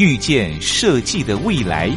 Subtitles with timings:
[0.00, 1.94] 遇见设计的未来。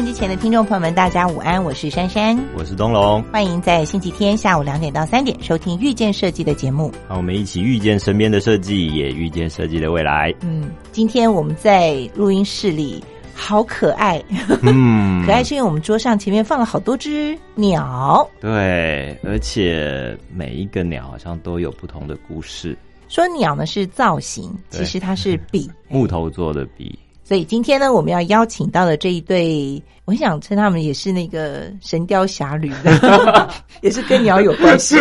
[0.00, 6.90] 音机前的听众朋友们，大家午安，我是珊珊，我是东龙，欢迎在星期天下午两点到三点收听《遇见设计》的节目。
[7.06, 10.34] 好，我们一起遇见身边的设计，也遇见设计的未来。
[10.40, 14.24] 嗯，今天我们在录音室里，好可爱，
[14.62, 18.26] 嗯， 可爱是因为我们桌上前面放了好多只鸟。
[18.40, 22.74] 对，而且每一个鸟好像都有不同的故事。
[23.06, 26.98] 说鸟呢是造型，其实它是笔， 木头做的笔，
[27.30, 33.48] 所以今天呢，我们要邀请到的这一对，我很想称他们也是那个《神雕侠侣》的，
[33.82, 34.96] 也是跟鸟有关系。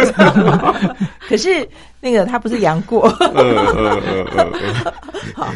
[1.28, 1.68] 可是
[2.00, 4.94] 那个他不是杨过，呃呃呃呃呃，
[5.34, 5.52] 好，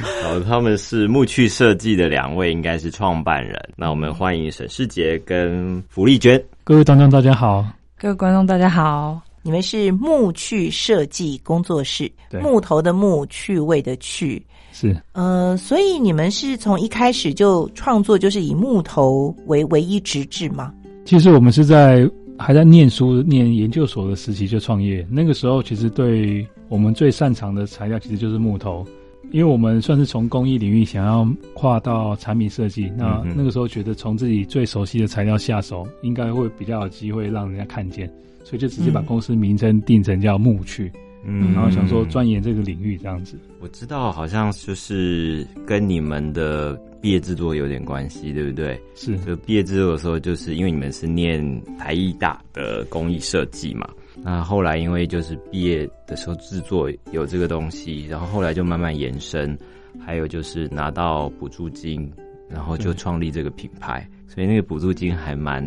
[0.48, 3.56] 他们是木趣设计的两位，应该是创办人。
[3.76, 6.44] 那我们欢迎沈世杰跟福丽娟。
[6.64, 7.64] 各位观众大家好，
[8.00, 9.22] 各位观众大家好。
[9.44, 14.44] 你们是木趣设计工作室，木头的木，趣味的趣。
[14.74, 20.74] 是呃，所以你们是从一开始就创作，就是以木头为唯一直至吗？
[21.06, 25.06] 其实我们是在还在念书、念研究所的时期就创业。
[25.10, 28.84] 那个时候，其实对我们最擅长的材料其实就是木头，
[29.32, 32.92] 因为我们算是从工艺领域想要跨到产品设计。
[32.98, 38.12] 那那个时候觉得从自己最熟悉的材料下手，应该会比较有机会让人家看见，
[38.44, 43.40] 所以就直接把嗯公司名称定成叫木趣，嗯然后想说钻研这个领域这样子。
[43.60, 48.80] 我知道，好像就是跟你们的毕业制作有点关系，对不对？
[48.96, 53.88] 是就毕业制作的时候，就是因为你们是念台艺大的工艺设计嘛，
[54.22, 59.58] 那后来因为就是毕业的时候制作有这个东西，然后后来就慢慢延伸，
[60.06, 62.12] 还有就是拿到补助金，
[62.50, 65.64] 然后就创立这个品牌，所以那个补助金还蛮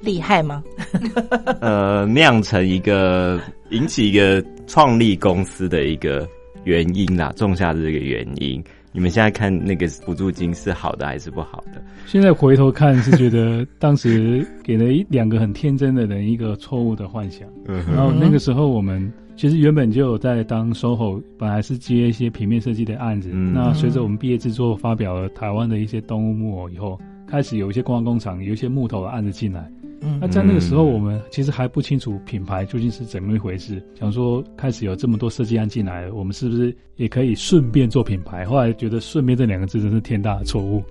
[0.00, 0.62] 厉害吗？
[1.60, 6.26] 呃酿成一个引起一个创立公司的一个
[6.64, 8.62] 原因啦，种下的这个原因。
[8.90, 11.82] 你们现在看那个补助金是好的还是不好的？
[12.06, 17.46] 现在回头看是觉得当时给了一两个很天真的人一个错误的幻想。
[17.66, 23.30] 嗯然后那个时候我们其实原本就有在当 SOHO，本来是接一些平面设计的案子。
[23.32, 29.70] 嗯那随着我们毕业制作发表了台湾的一些动物木偶以后，开始有一些观光工厂有一些木头的案子进来。
[30.00, 38.44] 嗯那在那个时候，我们其实还不清楚品牌究竟是怎么一回事，想说开始有这么多设计案进来，我们是不是也可以顺便做品牌？
[38.44, 40.82] 后来觉得“顺便”这两个字真是天大的错误。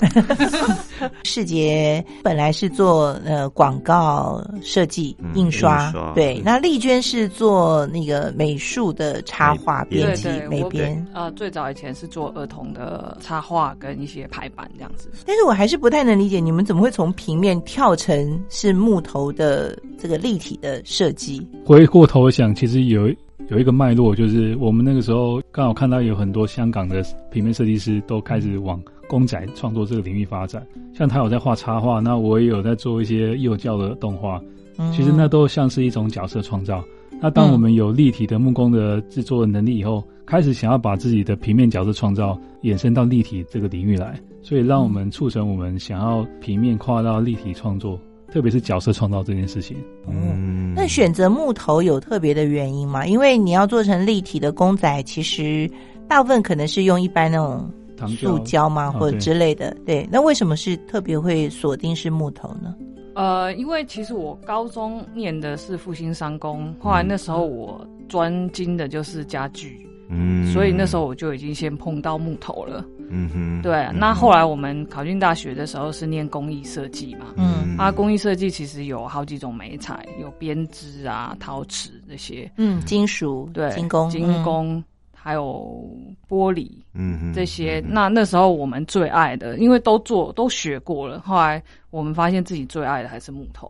[1.23, 6.41] 世杰本来是做呃广告设计、嗯印刷，对对。
[6.43, 11.05] 那丽娟是做那个美术的插画编辑、美编。
[11.13, 15.09] 呃，最早以前是做儿童的插画跟一些排版这样子。
[15.25, 21.47] 但是我还是不太能理解，你们怎么会从平面跳成是木头的这个立体的设计？
[21.63, 23.07] 回过头想，其实有
[23.47, 30.65] 有一个脉络，就是我们那个时候刚好看到有很多香港的平面设计师都开始往公仔创作这个领域发展，
[30.95, 34.41] 像他有在画插画，那我也有在做一些幼教的动画，
[34.79, 36.83] 嗯其实那都像是一种角色创造。
[37.21, 47.99] 那当我们有立体的木工的制作能力以后，开始想要把自己的平面角色创造延伸到立体这个领域来，所以让我们促成我们想要平面跨到立体创作，
[48.31, 49.77] 特别是角色创造这件事情。
[50.07, 53.05] 嗯那选择木头有特别的原因吗？
[53.05, 55.69] 因为你要做成立体的公仔，其实
[56.07, 57.67] 大部分可能是用一般那种
[58.09, 59.75] 塑胶嘛，或者之类的。
[59.85, 62.75] 对，那为什么是特别会锁定是木头呢？
[63.15, 72.85] 呃，因为其实我高中念的是复兴商工，后来那时候我专精的就是家具，嗯所以那时候我就已经先碰到木头了。
[73.09, 77.75] 嗯哼，对，啊那后来我们考进大学的时候是念工艺设计嘛，嗯。
[77.77, 84.43] 啊，工艺设计其实有好几种媒材，有编织啊、陶瓷这些，嗯，金属、对，精工、精嗯。
[84.43, 84.83] 工，
[85.13, 85.85] 还还有
[86.29, 87.81] 玻璃嗯哼这些。
[87.85, 93.69] 嗯那那时候我们最爱的，因为都做都学过了，后来我们发现自己最爱的还是木头。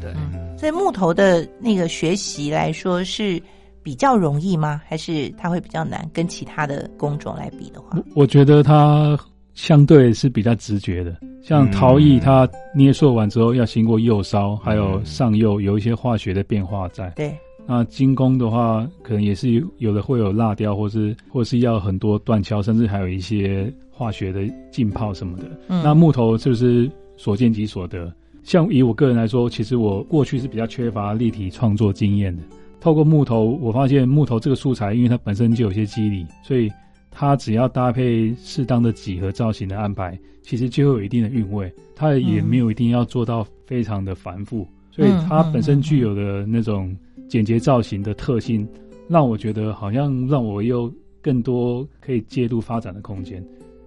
[0.00, 0.12] 对，
[0.58, 3.40] 所以木头的那个学习来说是
[3.86, 4.82] 比较容易吗？
[4.88, 6.10] 还是它会比较难？
[6.12, 9.16] 跟其他的工种来比的话，我觉得它
[9.54, 17.08] 相对是比较直觉的，像陶艺，它捏塑完之后要经过釉烧，还有上釉，有一些化学的变化在。
[17.10, 17.32] 对，
[17.64, 24.40] 那精工的话，可能也是有有的会有蜡雕，或是或是要很多断敲，甚至还有一些化学的
[24.72, 25.44] 浸泡什么的。
[25.68, 28.12] 嗯那木头就是所见即所得。
[28.42, 32.42] 像以我个人来说，其实我过去是比较缺乏立体创作经验的。
[32.80, 36.70] 透过木头，我发现木头这个素材，因为它本身就有些肌理，所以
[37.10, 41.72] 它只要搭配适当的几何造型的安排，其实就会有一定的韵味。
[41.94, 46.94] 它也没有一定要做到非常的繁复，所以它本身具有的那种
[47.28, 48.68] 简洁造型的特性，
[49.08, 50.92] 让我觉得好像让我有
[51.22, 53.42] 更多可以介入发展的空间。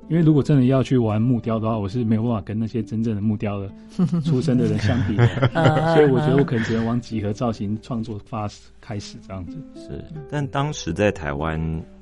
[0.09, 3.71] 因为如果真的要去玩木雕的话，我是没有办法跟那些真正的木雕的
[4.25, 8.49] 出身的人相比的，嗯所以我觉得我可能只能往几何造型创作发
[8.81, 9.57] 开始这样子。
[9.75, 11.59] 是，但当时在台湾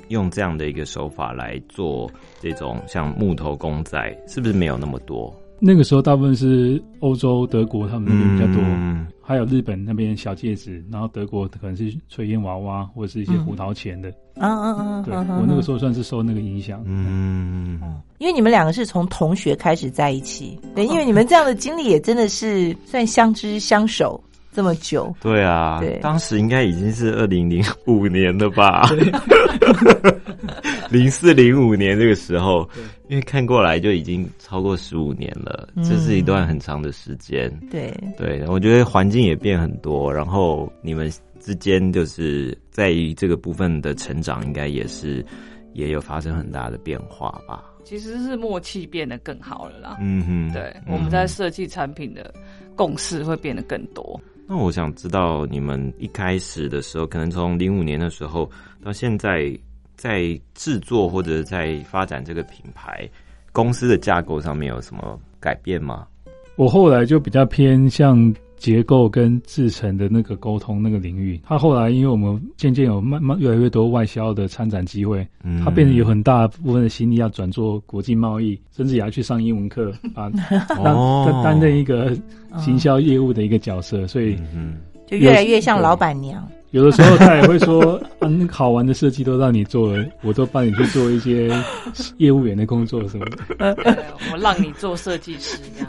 [0.07, 2.09] 用这样的一个手法来做
[2.39, 5.33] 这种像木头公仔，是不是没有那么多？
[5.59, 9.07] 那个时候大部分是欧洲、德国他们那边比较多，嗯。
[9.21, 14.09] 还有日本那边小戒指，然后德国可能是炊烟娃娃或者是一些胡桃钳的。
[14.35, 16.81] 嗯嗯嗯，对嗯我那个时候算是受那个影响。
[16.85, 17.77] 嗯，
[18.19, 24.23] 因为你们两个是从同学开始在一起，对，因为你们这样的经历也真的是算相知相守
[24.57, 28.89] 这么久，对啊，对当时应该已经是二零零五年了吧？
[30.89, 32.67] 零四零五年这个时候，
[33.07, 37.55] 因为看过来就已经超过十五年了，嗯这是一段很长的时间。
[37.69, 41.07] 对，对，我觉得环境也变很多，然后你们
[41.39, 45.23] 之间就是在于这个部分的成长，应该也是
[45.73, 47.63] 也有发生很大的变化吧。
[47.83, 49.97] 其实是默契变得更好了啦。
[50.01, 52.33] 嗯哼，对，嗯我们在设计产品的
[52.75, 54.19] 共识会变得更多。
[54.49, 58.49] 那我想知道你们一开始的时候，可能从零五年的时候
[58.81, 59.51] 到现在，
[59.95, 63.09] 在制作或者在发展这个品牌，
[63.51, 66.07] 公司的架构上面有什么改变吗？
[66.55, 71.39] 我后来就比较偏向结构跟制成的那个沟通那个领域。
[71.45, 80.31] 他后来因为我们渐渐有慢慢越来越多外销的参展机会，嗯他变得有很大部分的心力要转做国际贸易，甚至也要去上英文课 啊，
[80.77, 82.17] 哦担担任一个
[82.57, 84.05] 行销业务的一个角色。
[84.07, 86.45] 所以嗯就越来越像老板娘。
[86.77, 91.49] 有的时候他也会说，啊， 那好玩的设计都让你做了，我都帮你去做一些
[92.17, 93.75] 业务员的工作什么的。
[94.31, 95.81] 我让你做设计师这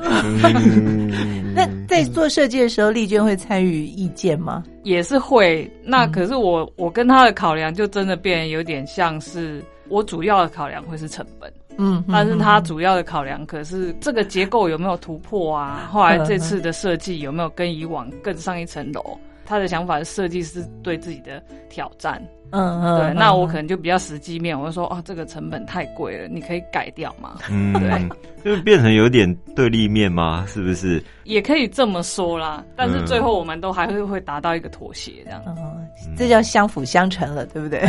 [0.48, 4.64] 样，嗯 那在做设计的时候，丽娟会参与意见吗？
[4.82, 5.70] 也是会。
[5.84, 11.52] 那可是我我跟他的考量就真的变得有点像是我主要的考量会是成本。
[11.76, 15.86] 嗯，但是他主要的考量可是这个结构有没有突破啊？
[15.92, 19.16] 后来这次的设计有没有跟以往更上一层楼？
[19.48, 22.22] 他的想法是设计师对自己的挑战。
[22.50, 27.36] 嗯嗯，对，那我可能就比较实际面，我就说啊，这个成本太贵了，你可以改掉吗？
[27.50, 28.08] 嗯， 对，
[28.56, 30.46] 就变成有点对立面吗？
[30.48, 31.02] 是不是？
[31.24, 32.64] 也可以这么说啦。
[32.74, 35.42] 但是最后我们都还会会达到一个妥协，这样。
[35.46, 35.86] 嗯，
[36.16, 37.80] 这叫相辅相成了，对不对？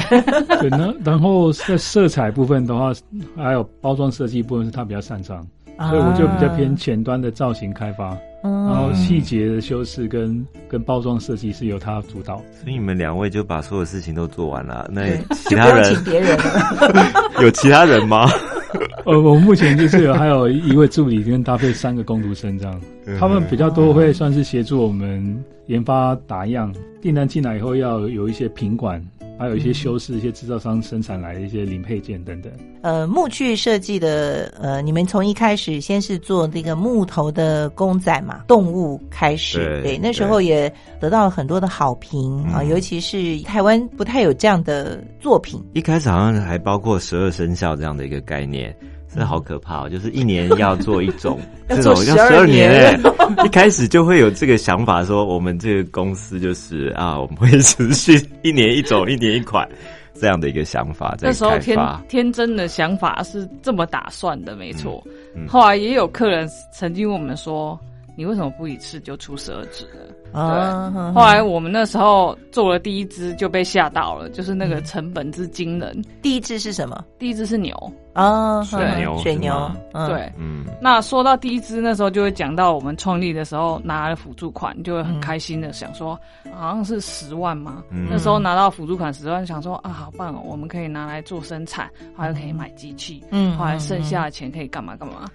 [0.60, 2.92] 对，那然后在色彩部分的话，
[3.38, 5.48] 还有包装设计部分是他比较擅长，
[5.88, 12.38] 所以我就比较偏前端的造型开发，嗯然后细节的修饰跟跟包装设计是由他主导。
[12.62, 15.04] 所以你们两位就把所有事情都做完了，那
[15.34, 17.32] 其他人就不用请别人了。
[17.42, 18.30] 有其他人吗？
[19.06, 22.82] 呃，我目前就是有还有一位助理跟搭配三个工读生这样，
[23.20, 29.04] 他们比较多会算是协助我们研发打样，订单进来以后要有一些品管，
[29.40, 32.52] 还有一些修饰，一些制造商生产来的一些零配件等等。
[32.82, 48.76] 呃，木具设计的，呃，你们从一开始先是做那个木头的公仔嘛，动物开始，对那时候也得到了很多的好评啊、嗯尤其是台湾不太有这样的作品，一开始好像还包括十二生肖这样的一个概念，
[49.14, 49.90] 这好可怕哦！
[49.90, 51.40] 就是一年要做一种
[51.70, 59.68] 要做这种要十二年年哎，一开始就会有这个想法，说我们这个公司就是啊，我们会持续一年一种，一年一款
[60.14, 61.78] 这样的一个想法在那时候天。
[62.08, 65.04] 天真的想法是这么打算的，没错。
[65.36, 67.80] 嗯后来也有客人曾经问我们说
[68.18, 70.40] ：“你为什么不一次就出十二只呢？
[70.40, 76.04] 啊，哼后来我们那时候做了第一只就被吓到了，就是那个成本之惊人。
[76.22, 77.04] 第一只是什么？
[77.18, 77.74] 第一只是牛，
[78.14, 80.32] 啊，水哼牛水牛对。
[80.38, 86.20] 嗯，那说到第一支，那时候就会讲到我们创立的时候拿了辅助款，就会很开心的想说，
[86.54, 87.84] 好像是十万嘛。
[87.92, 95.26] 嗯那时候拿到辅助款十万，想说啊，好棒哦，我们可以拿来做生产，后来可以买机器，嗯后来剩下的钱可以干嘛干嘛。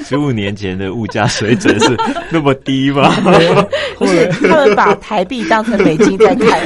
[0.00, 1.96] 十五年前的物价水准是
[2.30, 3.10] 那么低吗？
[3.98, 6.60] 不是他们把台币当成美金在看，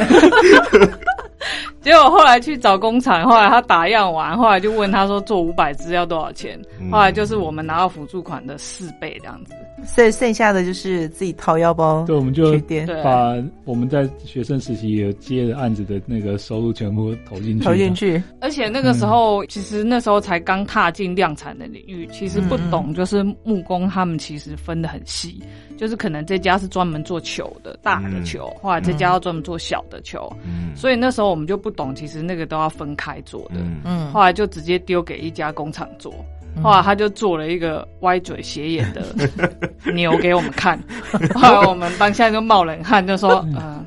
[1.81, 6.61] 结果后来去找工厂，后来他打样完，后来就问他说做五百只要多少钱？
[6.81, 6.91] 嗯。
[6.91, 9.55] 后来就是我们拿到辅助款的四倍这样子。
[9.87, 12.85] 所以剩下的就是自己掏腰包对，我们就对。
[13.05, 13.33] 把
[13.65, 17.95] 我们在学生时期有接的案子的那个收入全部投进去，投进。
[17.95, 25.41] 去，而且那个时候，其实那时候才刚踏进量产的领域，其实不懂，就是木工他们其实分的很细，
[25.77, 30.75] 就是可能这家是专门做球的大的球，后来这家要专门做小的球，嗯。
[30.77, 33.57] 所以那时候我们就不懂，其实那个都要分开做的。
[33.57, 33.81] 嗯。
[33.85, 36.13] 嗯，后来就直接丢给一家工厂做，
[36.63, 39.05] 后来他就做了一个歪嘴斜眼的
[39.95, 40.79] 牛给我们看，
[41.35, 43.85] 后来我们当下就冒冷汗，就说：“嗯、啊。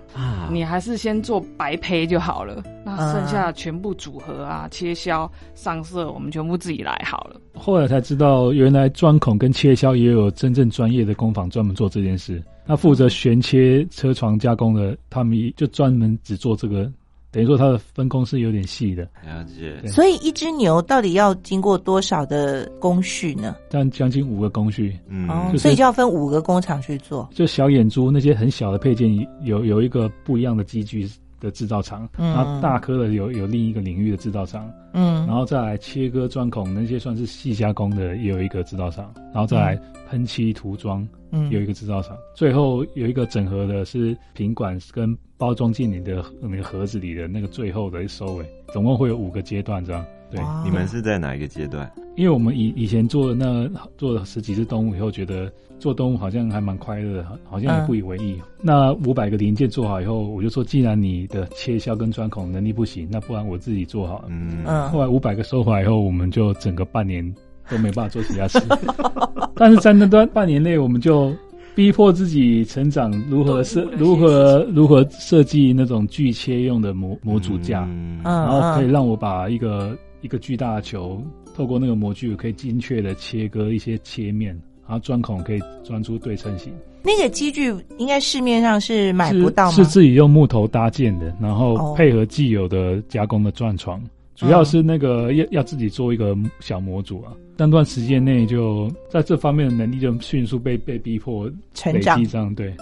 [0.50, 7.40] 你还是先做白胚就好了，那剩下全部组合啊、切削、上色，我们全部自己来好了。
[7.56, 12.44] 后来才知道，原来钻孔跟切削也有真正专业的工坊专门做这件事。
[12.66, 16.92] 那负责旋切车床加工的，他们就专门只做这个，
[17.32, 19.88] 等于说它的分工是有点细的，了解。
[19.88, 23.56] 所以一只牛到底要经过多少的工序呢？
[23.70, 24.98] 但将近五个工序。
[25.08, 27.30] 嗯哦，就是所以就要分五个工厂去做。
[27.34, 29.10] 就小眼珠那些很小的配件，
[29.44, 31.10] 有有一个不一样的机具
[31.42, 32.30] 的制造厂，嗯。
[32.34, 35.28] 然后大颗的有有另一个领域的制造厂，嗯。
[35.28, 41.50] 然后再来切割钻孔那些算是细加工的，也有一个制造厂，然后再来喷漆涂装嗯。
[41.50, 50.06] 有一个制造厂，最后有一个整合的是品管跟包装进你的那个盒子里的那个最后的收尾，总共会有五个阶段这样。
[50.32, 51.92] 对，你们是在哪一个阶段？
[52.16, 58.40] 因为我们以以前做的那做了十几只动物以后，觉得做动物好像还蛮快乐的，好好像也不以为意。
[58.62, 64.26] 那五百个零件做好以后，我就说，既然你的切削跟钻孔能力不行，那不然我自己做好了。
[64.30, 67.24] 嗯嗯后来五百个收回来以后，我们就整个半年
[67.70, 68.60] 都没办法做其他事。
[69.56, 71.34] 但是在那段半年内，我们就
[71.76, 77.88] 逼迫自己成长， 如何设如何如何设计那种锯切用的模模组架，
[78.24, 81.22] 然后可以让我把一个一个巨大的球，
[81.56, 84.50] 透过那个模具可以精确的切割一些切面，
[84.88, 86.72] 然后钻孔可以钻出对称型。
[87.04, 89.72] 那个机具应该市面上是买不到吗？
[89.72, 94.00] 是是自己用木头搭建的，然哦后配合既有的加工的钻床，
[94.36, 97.34] 主要是那个要要自己做一个小模组啊。
[97.58, 102.74] 那段时间内就在这方面的能力就迅速被被逼迫成长对，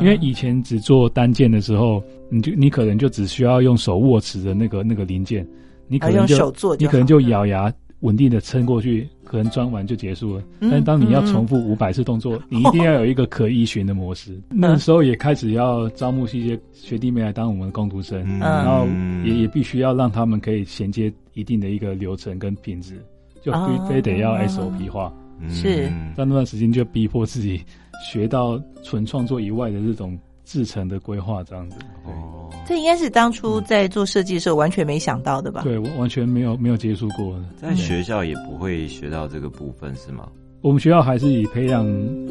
[0.00, 5.44] 因为以前只做单件的时候，你就你可能就只需要用手握持的那个那个零件，
[5.88, 10.42] 你可能就手就你可能就咬牙稳定的撑过去，可能装完就结束了。
[10.60, 14.38] 嗯但是当你要嗯重复五百次动作，你一定 要有一个可依循的模式。
[14.50, 18.86] 那时候也开始要招募一些学弟妹来当我们的工读生，嗯然后
[19.24, 23.02] 也也必须要让他们可以衔接一定的一个流程跟品质，
[23.40, 25.12] 就啊非非得要 SOP 化。
[25.48, 27.60] 是在那段时间就逼迫自己
[28.08, 31.76] 学到纯创作以外的这种制成的规划，这样子。
[32.04, 35.62] 哦，这应该是当初在做设计的时候完全没想到的吧？
[35.62, 37.44] 对，我完全没有没有接触过的。
[37.60, 40.28] 在学校也不会学到这个部分是吗？
[40.60, 41.86] 我们学校还是以培养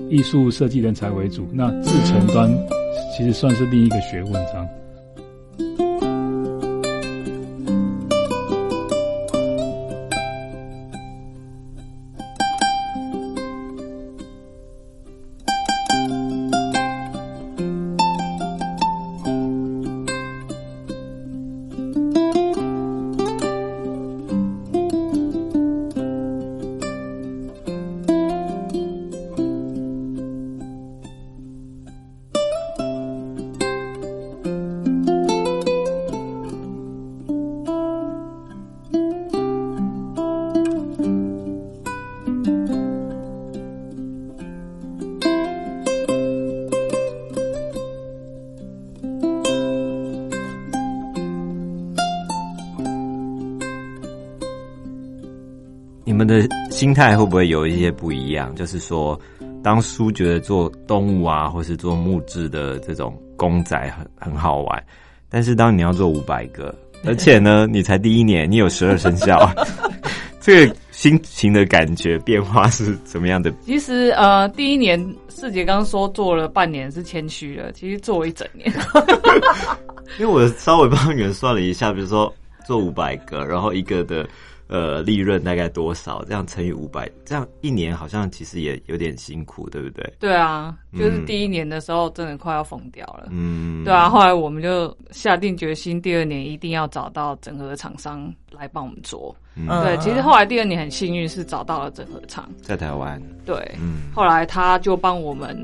[0.10, 2.50] 艺术设计人才为主，那制成端
[3.16, 4.68] 其实算是另一个学问，这样。
[56.94, 58.54] 心态会不会有一些不一样？
[58.56, 59.20] 就是说，
[59.64, 64.84] 当初觉得做动物啊，或是做木质的这种公仔很很好玩，
[65.28, 66.72] 但是当你要做五百个，
[67.04, 69.52] 而且呢，你才第一年，你有十二生肖，
[70.40, 73.52] 这个心情的感觉变化是怎么样的？
[73.66, 78.72] 其实呃，第一年四姐刚说做了半年是谦虚了，其实做了一整年。
[80.20, 82.32] 因为我稍微帮你们算了一下，比如说
[82.68, 84.28] 做五百个，然后一个的
[84.68, 90.14] 呃利润大概多少，这样乘以五百，这样一年好像其实也有点辛苦，对不对？
[90.20, 93.28] 对啊，就是第一年的时候真的快要疯掉了。
[93.32, 99.36] 嗯，对啊，后来我们就下定决心，第二年一定要找到整合厂商来帮我们做。
[99.56, 99.68] 嗯。
[99.84, 104.12] 对，其实后来第二年很幸运是找到了整合厂，在台湾，对，嗯。
[104.14, 105.56] 后来他就帮我们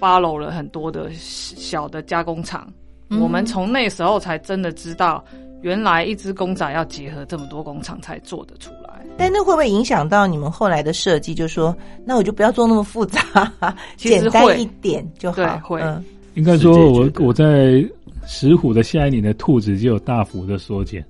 [0.00, 2.70] follow 了很多的小的加工厂，
[3.08, 3.20] 嗯。
[3.20, 5.24] 我们从那时候才真的知道，
[5.62, 9.04] 原来一只公仔要结合这么多工厂才做得出来。
[9.16, 11.34] 但那会不会影响到你们后来的设计？
[11.34, 13.52] 就说那我就不要做那么复杂，
[13.96, 15.36] 其实会简单一点就好。
[15.36, 16.02] 对会嗯
[16.34, 17.84] 应该说我我在
[18.26, 21.04] 石虎的下一年的兔子就有大幅的缩减，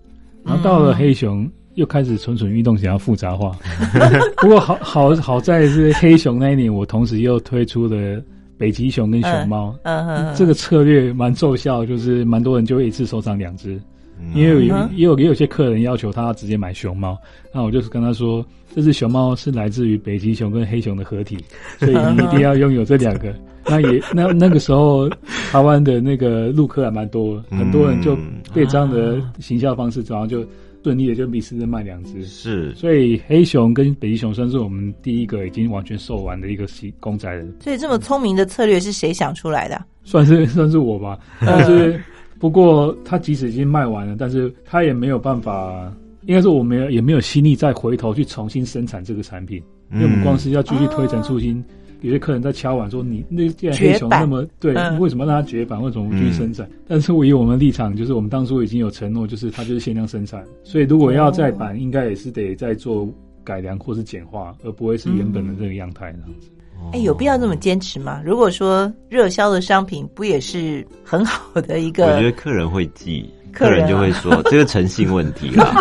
[0.45, 3.57] 然后到了黑熊又开始蠢蠢欲动，想要复杂化。
[4.39, 8.21] 不过好好好在是黑熊那一年，我同时又推出了
[8.59, 13.81] 北极熊跟熊猫，嗯嗯，这个策略蛮奏效，就是蛮多人就会一次收藏两只。
[14.23, 14.33] 嗯。
[14.35, 17.19] 因为有也有也有些客人要求他直接买熊猫，
[17.53, 21.37] 那我就是跟他说，这只熊猫是来自于北极熊跟黑熊的合体，
[21.79, 23.35] 所以你一定要拥有这两个。
[23.65, 25.09] 那也那那个时候，
[25.53, 28.17] 台湾的那个陆客还蛮多，很多人就
[28.53, 30.45] 被这样的行销方式，然后就
[30.83, 32.25] 顺利的就一次就卖两只。
[32.25, 32.75] 是。
[32.75, 39.87] 所以黑熊跟北极熊算是我们第一个已经完全售完的一个西公仔了，所以这么聪明的策略是谁想出来的啊？
[40.03, 41.17] 算是算是我吧。
[41.39, 42.03] 但是
[42.43, 45.95] 不过他即使已经卖完了，但是他也没有办法，
[46.27, 51.65] 应该是我没有也没有心力再回头去重新生产这个产品，因为我们光是要继续推陈出新。
[52.01, 55.81] 有些客人在敲碗说：“你那既然黑熊那么对，嗯为什么让它绝版？
[55.81, 63.09] 为什么不继续生产？”但是我以我们的立场，就是我们当初已经有承诺，就是它就是限量生产，所以如果要再版，应该也是得再做
[63.45, 66.51] 改良或是简化，而不会是原本的这个样态这样子。
[66.93, 68.21] 哎，有必要这么坚持吗？
[68.25, 72.23] 如果说热销的商品，不也是很好的一个我觉？
[72.23, 75.75] 得客人会记，客人啊客人就会说这个诚信问题啦，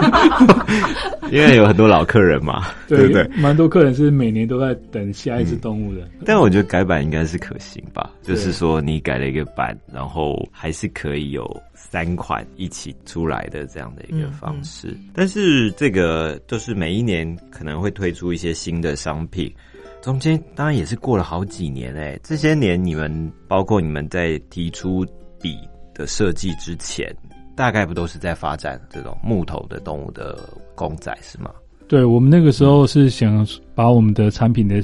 [1.31, 3.27] 因为有很多老客人嘛，对不对？
[3.35, 6.07] 蛮多客人是每年都在等下一只动物的。
[6.25, 14.97] 但我觉得改版应该是可行吧，就是说你改了一个版，然后还是可以有三款一起出来的这样的一个方式。
[15.13, 19.53] 但是这个就是每一年可能会推出一些新的商品，
[20.01, 25.05] 中间当然也是过了好几年哎、这些年你们包括你们在提出
[25.39, 25.57] 笔
[25.93, 27.15] 的设计之前，
[27.55, 31.51] 大概不都是在发展这种木头的动物的公仔是吗？
[31.87, 34.81] 对我们那个时候是想把我们的产品的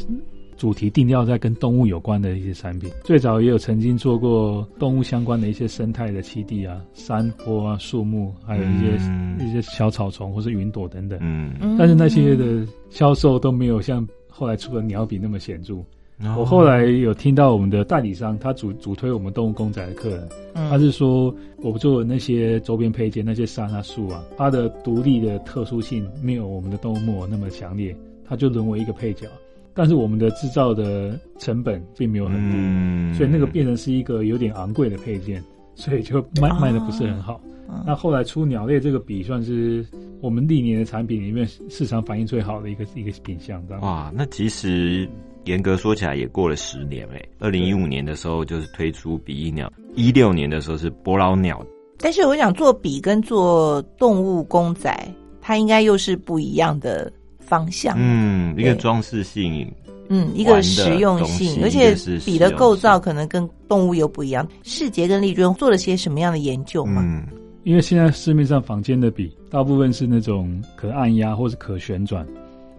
[0.58, 2.92] 主题定调在跟动物有关的一些产品。
[3.04, 11.18] 最早也有曾经做过动物相关的一些生态的栖地啊、山坡啊、树木，还有一些、嗯一些小草丛或是云朵等等。
[11.22, 14.06] 嗯，但是那些的销售都没有像
[14.38, 15.74] 后来出的鸟比那么显著。
[16.20, 27.96] 哦我后来有听到我们的代理商，他主主推我们动物公仔的客人，嗯他是说我们做的那些周边配件，那些山啊树啊，它的独立的特殊性没有我们的动物木偶那么强烈，
[28.28, 29.28] 它就沦为一个配角。
[29.74, 35.44] 但是我们的制造的成本并没有很低，嗯所以那个变成是一个有点昂贵的配件，
[35.76, 37.40] 所以就卖卖的不是很好。
[37.70, 39.86] 嗯那后来出鸟类这个笔，算是
[40.22, 43.82] 我们历年的产品里面市场反应最好的一个一个品相，这样。
[43.84, 45.08] 哇，那其实
[45.44, 47.30] 严格说起来也过了十年诶。
[47.40, 51.62] 二零一五年的时候就是推出比翼鸟，一六年的时候是伯劳鸟，
[51.98, 57.96] 但是我想做笔跟做动物公仔，它应该又是不一样的方向。
[57.98, 59.70] 嗯，一个对装饰性，
[60.08, 61.94] 嗯，一个实用性，而且
[62.26, 64.48] 笔的构造可能跟动物又不一样。
[64.64, 67.02] 世杰跟丽娟做了些什么样的研究吗？
[67.06, 67.28] 嗯
[67.68, 72.26] 因为现在市面上坊间的笔，大部分是那种可按压或是可旋转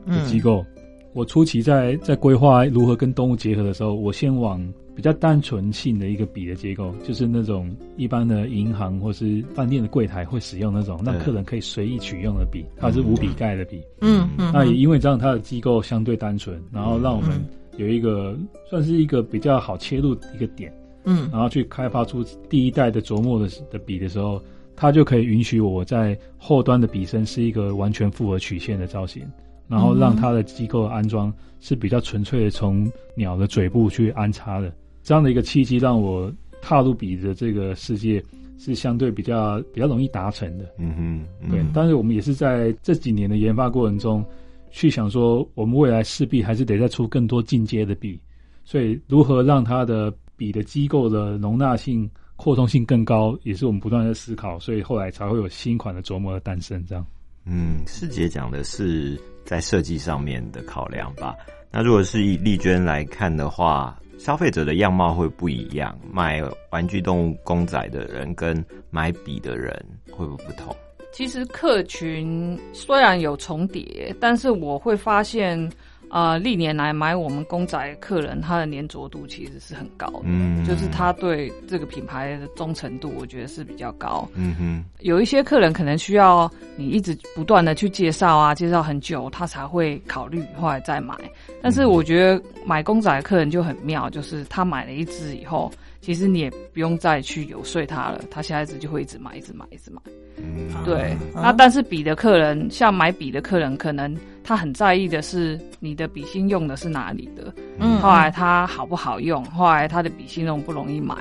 [0.06, 0.64] 的机嗯构。
[1.12, 13.82] 我初期在在规划如何跟动物结合的时候，我先往比较单纯性的一个笔的结构，就是那种一般的银行或是饭店的柜台会使用那种让客人可以随意取用的笔，它是无笔盖的笔。
[14.00, 17.44] 嗯嗯，那也因为这样，它的机构相对单纯，然后让我们嗯
[17.76, 18.34] 有一个
[18.70, 20.72] 算是一个比较好切入一个点。
[21.04, 24.42] 嗯然后去开发出第一代的琢磨的的笔的时候，
[24.80, 29.24] 它就可以允许我在后端的笔身是一个完全复合曲线的造型，
[29.66, 34.72] 然后让它的机构的安装是比较纯粹的从鸟的嘴部去安插的。
[35.02, 38.22] 这样的一个契机，让我踏入笔的这个世界
[38.56, 40.66] 是相对比较比较容易达成的。
[40.78, 44.24] 嗯哼，嗯对，但是我们也是在这几年的研发过程中，
[44.70, 48.16] 去想说，我们未来势必还是得再出更多进阶的笔，
[48.62, 56.82] 所以如何让它的笔的机构的容纳性、扩充性更高，也是我们不断地在思考，所以后来才会有新款的琢磨的诞生。
[56.86, 57.04] 这样，
[57.44, 61.34] 嗯，师姐讲的是在设计上面的考量吧？
[61.72, 69.74] 那如果是以丽娟来看的话，消费者的样貌会不一样，买玩具动物公仔的人跟买笔的人
[70.08, 70.74] 会不会不同？
[71.12, 75.68] 其实客群虽然有重叠，但是我会发现。
[76.08, 84.28] 啊，历年来买我们公仔客人，他的粘着度其实是很高的，嗯，就是他对这个品牌的忠诚度，我觉得是比较高。
[84.34, 91.14] 嗯哼，有一些客人可能需要你一直不断的去介绍啊，介绍很久，他才会考虑后来再买。
[91.62, 95.70] 但是我觉得买公仔的客人就很妙，就是他买了一只以后。
[96.00, 100.00] 其实你也不用再去游说他了，他下一次就会一直买，一直买，一直买。
[100.42, 101.16] 嗯，对。
[101.34, 111.14] 那但是笔的客人，像买笔的客人，可能他很在意的是你的笔芯用的是哪里的，嗯，后来它好不好用，后来他的笔芯容不容易买。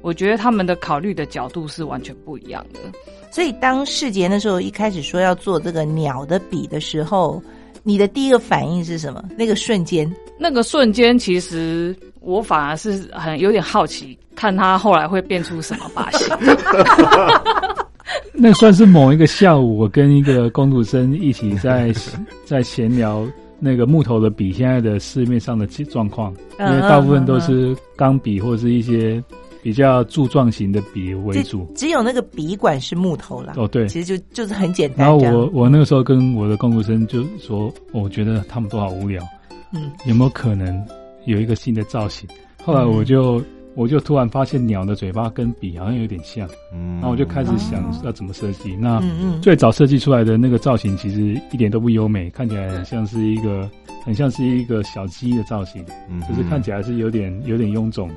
[0.00, 2.78] 我觉得他们的考虑的角度是完全不一样的。
[3.30, 7.42] 所以当世杰那时候一开始说要做这个鸟的笔的时候，
[7.82, 9.24] 你的第一个反应是什么？
[9.36, 11.96] 那个瞬间，那个瞬间其实。
[12.20, 16.30] 我反而是很有点好奇，看他后来会变出什么把戏。
[18.40, 21.92] 那算是某一个下午，我跟一个工读生一起在
[22.44, 23.26] 在闲聊
[23.58, 29.22] 那个木头的笔现在的市面上的状况，因为大部分都是钢笔或者是一些
[29.60, 33.54] 比较柱状型的笔为主，只有那个笔管是木头啦。
[33.56, 35.08] 哦，对，其实就就是很简单。
[35.08, 39.20] 然后我我那个时候跟我的工读生就说，我觉得他们都好无聊，
[39.74, 40.86] 嗯，有没有可能？
[41.24, 42.26] 有一个新的造型，
[42.64, 43.42] 后来我就
[43.78, 48.74] 我就突然发现鸟的嘴巴跟笔好像有点像，嗯，那我就开始想要怎么设计。
[48.74, 49.00] 那
[49.40, 53.70] 最早设计出来的那个造型其实一点都不优美，看起来很像是一个
[54.04, 58.10] 很像是一个小鸡的造型，嗯，就是看起来是有点有点臃肿，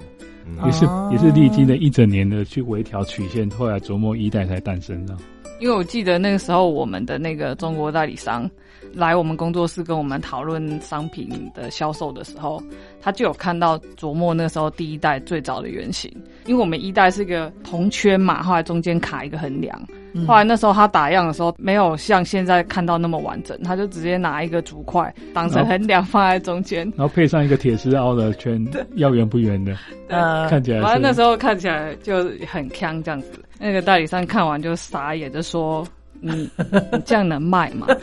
[0.65, 5.15] 也是也是历经了一整年的去微调曲线，后来琢磨一代才诞生的。
[5.59, 8.49] 因为我记得那个时候我们的那个中国代理商。
[8.93, 12.61] 来我们工作室跟我们讨论商品的销售的时候，
[13.01, 16.11] 他就有看到琢磨那时候第一代最早的原型，
[16.45, 19.79] 因为我们一代是一个铜圈嘛，后来中间卡一个横梁，
[20.27, 29.75] 后来那时候他打样的时候没有像现在看到那么完整，他就直接拿一个竹块当成横梁放在中间，然后配上一个铁丝凹的圈，要圆不圆的，
[30.09, 33.31] 呃，看起来，反正那时候看起来就很锵这样子。
[33.59, 35.87] 那个代理商看完就傻眼，就说。
[36.21, 36.49] 你
[36.91, 37.87] 你这样能卖吗？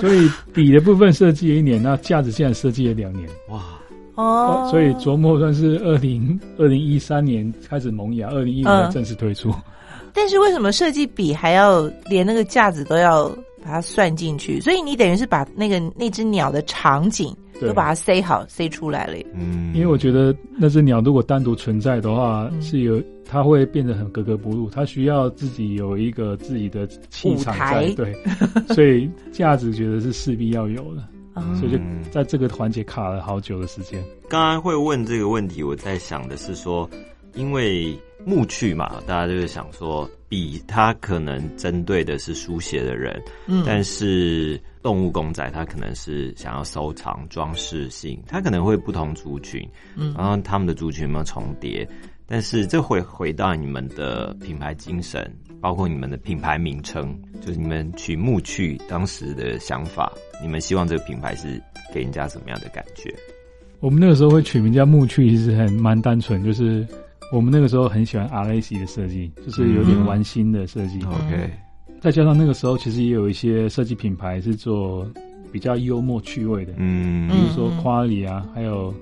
[0.00, 3.62] 所以笔的部分设计一年，那架子现在设计了两年，哇
[4.16, 4.68] 哦！
[4.70, 9.54] 所以琢磨算是二零二零一三年开始萌芽，二零一五年正式推出。
[10.12, 13.28] 但是为什么设计笔还要连那个架子都要
[13.62, 14.60] 把它算进去？
[14.60, 17.34] 所以你等于是把那个那只鸟的场景。
[17.68, 19.16] 都把它塞好，塞出来了。
[19.34, 24.68] 嗯，因为我觉得那只鸟如果单独存在的话，是有它会变得很格格不入。
[24.70, 28.14] 它需要自己有一个自己的气场在，对，
[28.74, 31.02] 所以价值觉得是势必要有的。
[31.58, 31.78] 所以就
[32.10, 34.02] 在这个环节卡了好久的时间。
[34.28, 36.90] 刚刚会问这个问题，我在想的是说，
[37.34, 44.60] 因为木趣嘛，大家就是想说，笔它可能针对的是书写的人，嗯，但是。
[44.82, 49.62] 动物公仔，它可能是想要收藏装饰性，它可能会不同族群，
[49.94, 51.86] 嗯，然后他们的族群有没有重叠？
[52.26, 61.62] 但是这会回到你们的品牌精神，包括你们的品牌名称，就是你们取木趣当时的想法，你们希望这个品牌是
[61.92, 63.14] 给人家什么样的感觉？
[63.80, 66.88] 我们那个时候会取名叫木趣，其实很蛮单纯，就是
[67.32, 71.00] 我们那个时候很喜欢 R A C 的设计，就是有点玩心的设计。
[71.04, 71.50] OK。
[72.00, 75.06] 再加上那个时候，其实也有一些设计品牌是做
[75.52, 78.94] 比较幽默趣味的，嗯，比如说 Quali 啊，还有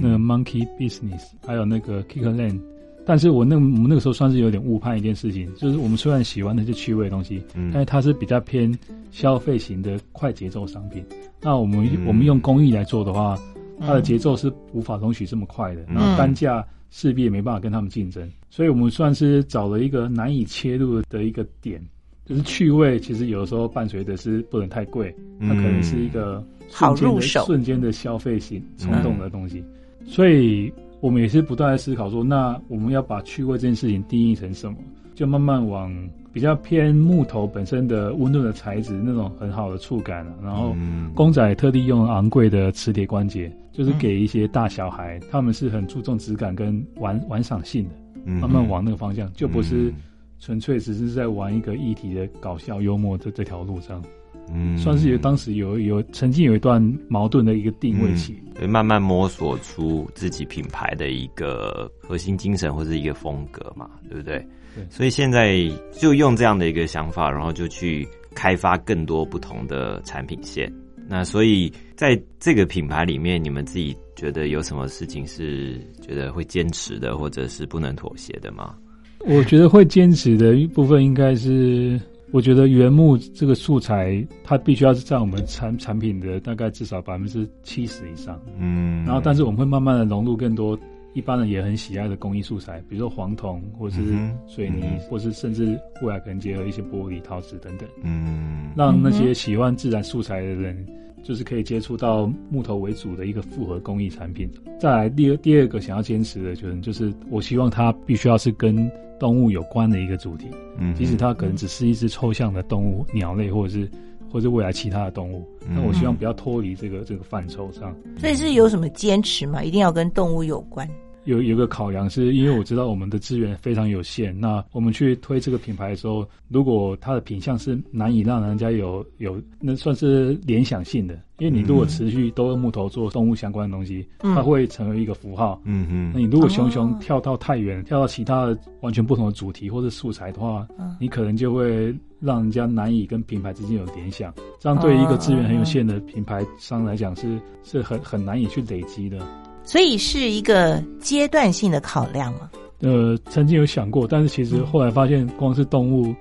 [0.00, 2.60] 那个 Monkey Business，还有那个 Kickerland。
[3.04, 8.72] 但是我那我们那个时候算是有点误判一件事情，就是我们虽然喜欢那些趣味的东西，嗯，但是它是比较偏
[9.10, 11.04] 消费型的快节奏商品。
[11.40, 13.36] 那我们我们用工艺来做的话，
[13.80, 18.28] 它的节奏是无法容许这么快的，然后单价势必也没办法跟他们竞争。
[18.48, 21.82] 所以我们算是找了一个难以切入的一个点。
[22.24, 29.64] 就是趣味，其实有的时候伴随的是不能太贵，它可能是一个好入手、瞬间的消费性冲动的东西。
[30.04, 34.76] 所以我们也是不断在思考说，那我们要把趣味这件事情定义成什么？
[35.14, 35.90] 就慢慢往
[36.32, 40.76] 比较偏木头本身的温润的材质，那种很好的触感然后
[41.14, 49.92] 公仔特地用昂贵的磁铁关节，就是给一些大小孩，他们是很注重质感跟玩玩赏性的，慢慢往那个方向，就不是。
[50.38, 54.04] 纯粹只是在玩一个议题的搞笑幽默的这条路上，
[54.52, 64.46] 嗯，算是有当时有有曾经有一段矛盾的一个定位期，对，慢慢摸索出自己品牌的一个核心精神或是一个风格嘛，对不对？
[64.90, 65.56] 所以现在
[65.90, 70.70] 就用这样的一个想法，然后就去开发更多不同的产品线。
[71.08, 78.74] 那所以在这个品牌里面，你们自己觉得有什么事情是觉得会坚持的，或者是不能妥协的吗？
[79.20, 82.00] 我觉得会坚持的一部分应该是，
[82.32, 88.40] 我觉得原木这个素材，它必须要是占我们产产品的大概至少百分之七十以上。
[88.58, 90.78] 嗯，然后，但是我们会慢慢的融入更多
[91.16, 94.02] 一般人也很喜爱的工艺素材，比如说黄铜，或是
[94.46, 100.86] 水泥，嗯或是甚至未来可能结合一些玻璃、陶瓷等等，嗯让那些喜欢自然素材的人，
[101.22, 104.46] 就是可以接触到木头为主的一个复合工艺产品。
[104.78, 113.90] 再来，第二第二个想要坚持的，就是就是我希望它必须要是跟动物有关的一个主题，嗯即使它可能只是一只抽象的动物，鸟类或者是
[114.30, 117.96] 或者未来其他的动物，那我希望不要脱离这个这个范畴上。
[118.18, 119.64] 所以是有什么坚持吗？
[119.64, 120.86] 一定要跟动物有关？
[121.26, 135.60] 有有个考量是，因为我知道我们的资源非常有限，那我们去推这个品牌的时候，如果它的品相是难以让人家有有那算是联想性的，因为你如果持续都用木头做动物相关的东西，嗯它会成为一个符号。
[135.64, 149.18] 嗯嗯那你如果熊熊哦跳到太远，跳到其他的完全不同的主题或者素材的话，嗯你可能就会让人家难以跟品牌之间有联想，这样对于一个资源很有限的品牌商来讲是是很很难以去累积的。
[149.66, 152.48] 所以是一个阶段性的考量嘛？
[152.82, 156.14] 呃，曾经有想过，但是其实后来发现，光是动物、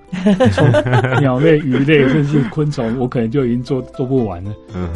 [0.54, 0.72] 从
[1.20, 4.54] 鸟类、鱼类，甚至昆虫，我可能就已经做做不完了，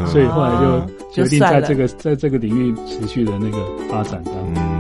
[0.08, 3.58] 所以后来哦就决定在这个在这个领域持续的那个
[3.90, 4.54] 发展当中。
[4.56, 4.79] 嗯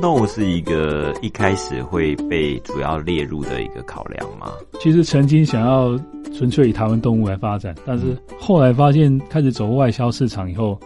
[0.00, 4.52] 动物是一个一开始会被主要列入的一个考量吗？
[4.80, 5.98] 其实曾经想要
[6.34, 10.78] 纯粹以台湾动物来发展，但是后来发现开始走外销市场以后，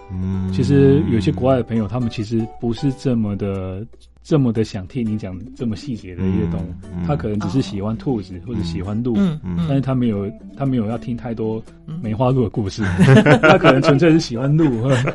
[0.61, 3.87] 其实有些国外的朋友，他们其实不是这么的。
[4.23, 9.16] 这么的想听你讲这么细节的一个动物，嗯他可能只是喜欢兔子、或者喜欢鹿，
[9.66, 11.61] 但是他没有他没有要听太多
[12.03, 12.83] 梅花鹿的故事，
[13.42, 14.66] 他可能纯粹是喜欢鹿。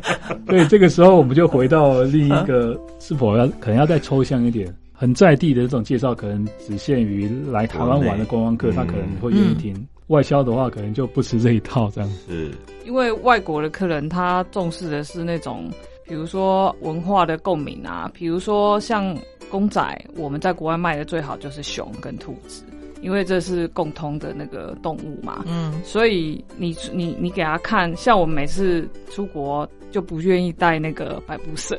[0.50, 9.74] 所以这个时候我们就回到另一个，是否要可能要再抽象一点，很在地的这种介绍，可能只限于来台湾玩的观光客，嗯他可能会愿意听。
[10.08, 12.10] 外销的话，可能就不吃这一套这样。
[12.28, 12.52] 是
[12.86, 15.70] 因为外国的客人他重视的是那种，
[16.04, 19.18] 比如说文化的共鸣啊，比如说像
[19.50, 22.64] 公仔，我们在国外卖的最好就是熊跟兔子，
[23.02, 25.44] 因为这是共通的那个动物嘛。
[25.48, 31.76] 嗯所以你你你给他看，像我们每次出国就不愿意带那个百步蛇，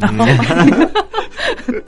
[0.00, 0.08] 嗯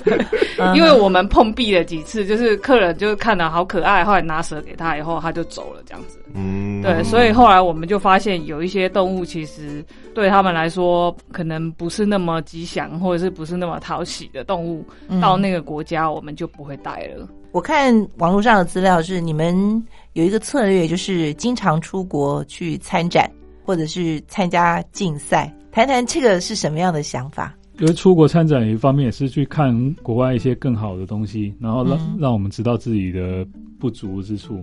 [0.75, 6.19] 因为我们碰壁了几次，就是客人就是看了好可爱，后来拿蛇给他以后他就走了这样子。
[6.35, 9.85] 嗯对，所以后来我们就发现有一些动物其实
[10.15, 17.29] 对他们来说可能不是那么吉祥，或者是不是那么讨喜的动物，嗯到那个国家我们就不会带了。
[17.53, 23.29] 我看网络上的资料是，你们有一个策略，就是经常出国去参展，
[23.65, 25.53] 或者是参加竞赛。
[25.73, 27.53] 谈谈这个是什么样的想法？
[27.81, 33.47] 因为出国参展一方面也是去看国外一些更好的东西，然后让、嗯让我们知道自己的
[33.79, 34.63] 不足之处。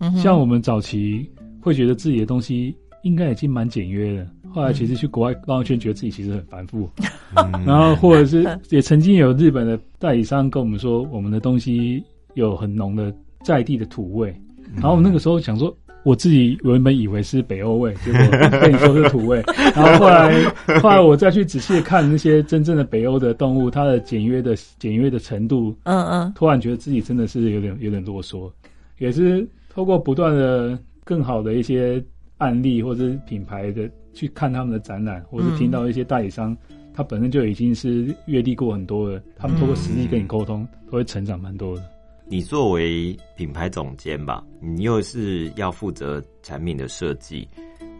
[0.00, 1.28] 嗯像我们早期
[1.60, 6.88] 会觉得自己的东西应该已经蛮简约的，后来其实去国外绕一圈，觉得自己其实很繁复。
[7.36, 12.02] 嗯 然后或者是 也曾经有日本的代理商跟我们说，我们的东西
[12.34, 14.34] 有很浓的在地的土味。
[14.74, 15.74] 然后我们那个时候想说，
[16.08, 18.20] 我自己原本以为是北欧味，结果
[18.62, 19.44] 被你说是土味。
[19.76, 20.42] 然后后来
[20.80, 28.50] 后来我再去仔细地看那些真正的北欧的动物，它的简约的简约的程度，嗯嗯突然觉得自己真的是有点有点啰嗦，
[28.96, 32.02] 也是透过不断的更好的一些
[32.38, 36.56] 案例或者是品牌的去看他们的展览，或者是听到一些代理商，
[36.94, 41.82] 他本身就已经是阅历过很多了，他们通过实际跟你沟通，都会成长蛮多的。
[42.30, 47.48] 你作为品牌总监吧，你又是要负责产品的设计，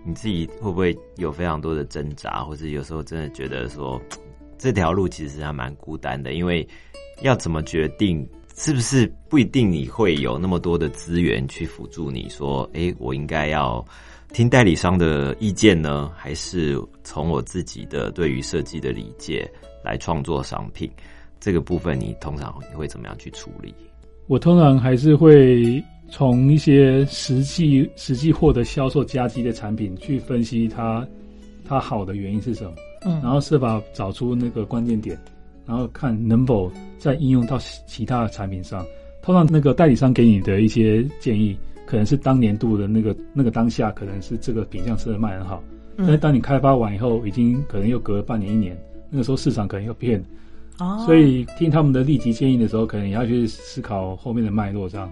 [0.05, 3.99] 你自己会不会有非常多的挣扎，或者有时候真的觉得说
[4.59, 6.67] 这条路其实还蛮孤单的，因为
[7.23, 13.83] 要怎么决定，是不是不一定你会有那么多的资源去辅助你说，诶，我应该要
[14.35, 19.51] 听代理商的意见呢，还是从我自己的对于设计的理解
[19.83, 20.91] 来创作商品？
[21.41, 23.73] 这个部分你通常你会怎么样去处理？
[24.29, 31.07] 我通常还是会从一些实际实际获得销售加急的产品去分析它
[31.67, 32.73] 它好的原因是什么，
[33.05, 35.19] 嗯然后设法找出那个关键点，
[35.67, 38.85] 然后看能否再应用到其其他的产品上。
[39.23, 45.63] 通常那个代理商给你的一些建议，可能是当年度的那个那个当下，可能是这个品相吃的卖很好，
[45.97, 48.79] 但是当你开发完以后，已经可能又隔了半年一年，
[49.11, 50.27] 那个时候市场可能又变了。
[50.79, 55.11] 哦，所以听他们的立即建议的时候，可能也要去思考后面的脉络这样。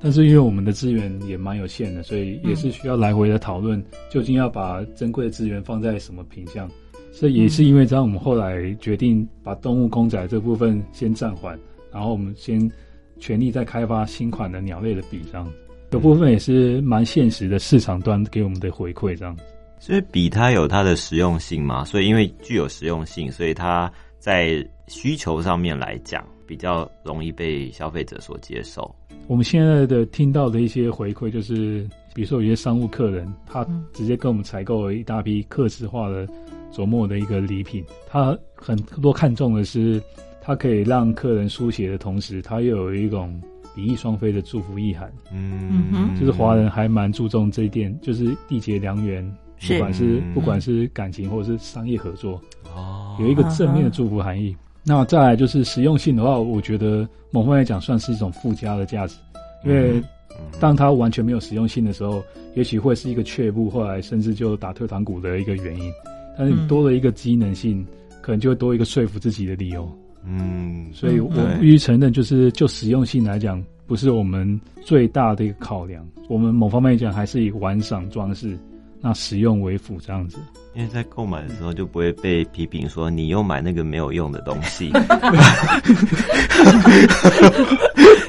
[0.00, 6.70] 但是因为我们的资源也蛮有限的，所以也是需要来回的讨论，究竟要把珍贵的资源放在什么品相。
[7.10, 11.58] 所以也是因为这样，我们后来决定把动物公仔这部分先暂缓，
[11.92, 12.70] 然后我们先
[13.18, 15.50] 全力在开发新款的鸟类的笔这样。
[15.90, 19.36] 有部分也是蛮现实的市场端给我们的回馈这样。
[19.80, 28.94] 所以笔它有它的实用性嘛，所以因为具有实用性，所以它在需求上面来讲比较容易被消费者所接受。
[29.26, 36.26] 我们现在的听到的一些回馈，就是比如说有些商务客人，他直接跟我们采购了一大批刻字化的
[36.72, 40.02] 琢磨的一个礼品，他很多看重的是，
[40.40, 43.38] 他可以让客人书写的同时，他又有一种
[43.74, 45.12] 比翼双飞的祝福意涵。
[45.30, 49.22] 嗯就是华人还蛮注重这一点，就是缔结良缘，
[49.68, 52.40] 不管是嗯不管是感情或者是商业合作，
[52.74, 54.56] 哦有一个正面的祝福含义。
[54.84, 59.16] 那再来就是实用性的话，我觉得某方面来讲算是一种附加的价值，
[59.64, 60.02] 因为
[60.58, 62.22] 当它完全没有实用性的时候，
[62.54, 65.92] 也许会是一个却步，后来甚至就打退堂鼓的一个原因。
[66.38, 67.84] 但是你多了一个机能性，
[68.22, 69.90] 可能就会多一个说服自己的理由。
[70.24, 76.06] 嗯，所以我必须承认，就是就实用性来讲，不是我们最大的一个考量。
[76.28, 78.56] 我们某方面来讲，还是以玩赏装饰，
[79.00, 80.38] 那使用为辅这样子。
[80.74, 84.92] 因为在购买的时候就不会被批评说你又买那个没有用的东西。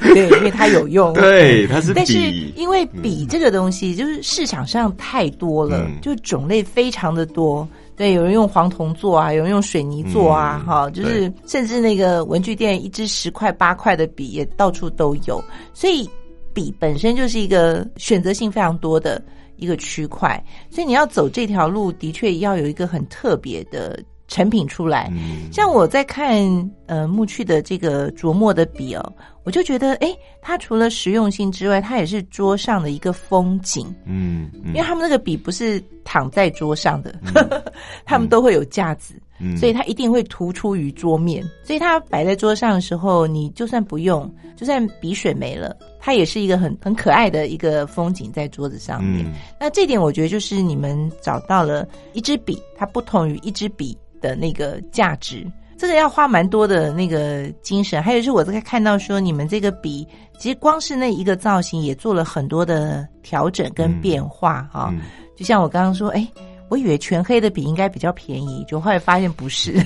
[0.00, 1.12] 对，因为它有用。
[1.12, 2.18] 对，它是但是，
[2.56, 7.68] 因为笔这个东西，就是市场上太多了，嗯就种类非常的多。
[7.96, 16.08] 对，有人用黄铜做啊，有人用水泥做啊，嗯哈、就是甚至那个文具店一支十块八块的笔也到处都有，所以
[16.52, 19.22] 笔本身就是一个选择性非常多的
[19.60, 25.08] 一个区块，所以你要走这条路，的确要有一个很特别的成品出来。
[25.12, 25.50] 嗯。
[25.52, 26.40] 像我在看
[26.86, 29.12] 呃木趣的这个琢磨的笔哦，
[29.44, 33.94] 我就觉得诶，它除了实用性之外，它也是桌上的一个风景。
[34.04, 37.14] 嗯，因为他们那个笔不是躺在桌上的，
[38.04, 41.42] 他们都会有架子，嗯所以它一定会突出于桌面。
[41.64, 49.24] 所以它摆在桌上的时候，你就算不用，就算笔水没了，它也是一个很很可爱的一个风景在桌子上面。
[49.26, 55.46] 嗯那这点我觉得就是你们找到了一支笔，它不同于一支笔的那个价值。
[55.78, 60.06] 这个要花蛮多的那个精神，还有是我在看到说你们这个笔，
[60.38, 65.00] 其实光是那一个造型也做了很多的调整跟变化哈、嗯
[65.34, 66.28] 就像我刚刚说，哎，
[66.70, 69.72] 我以为全黑的笔应该比较便宜，就后来发现不是。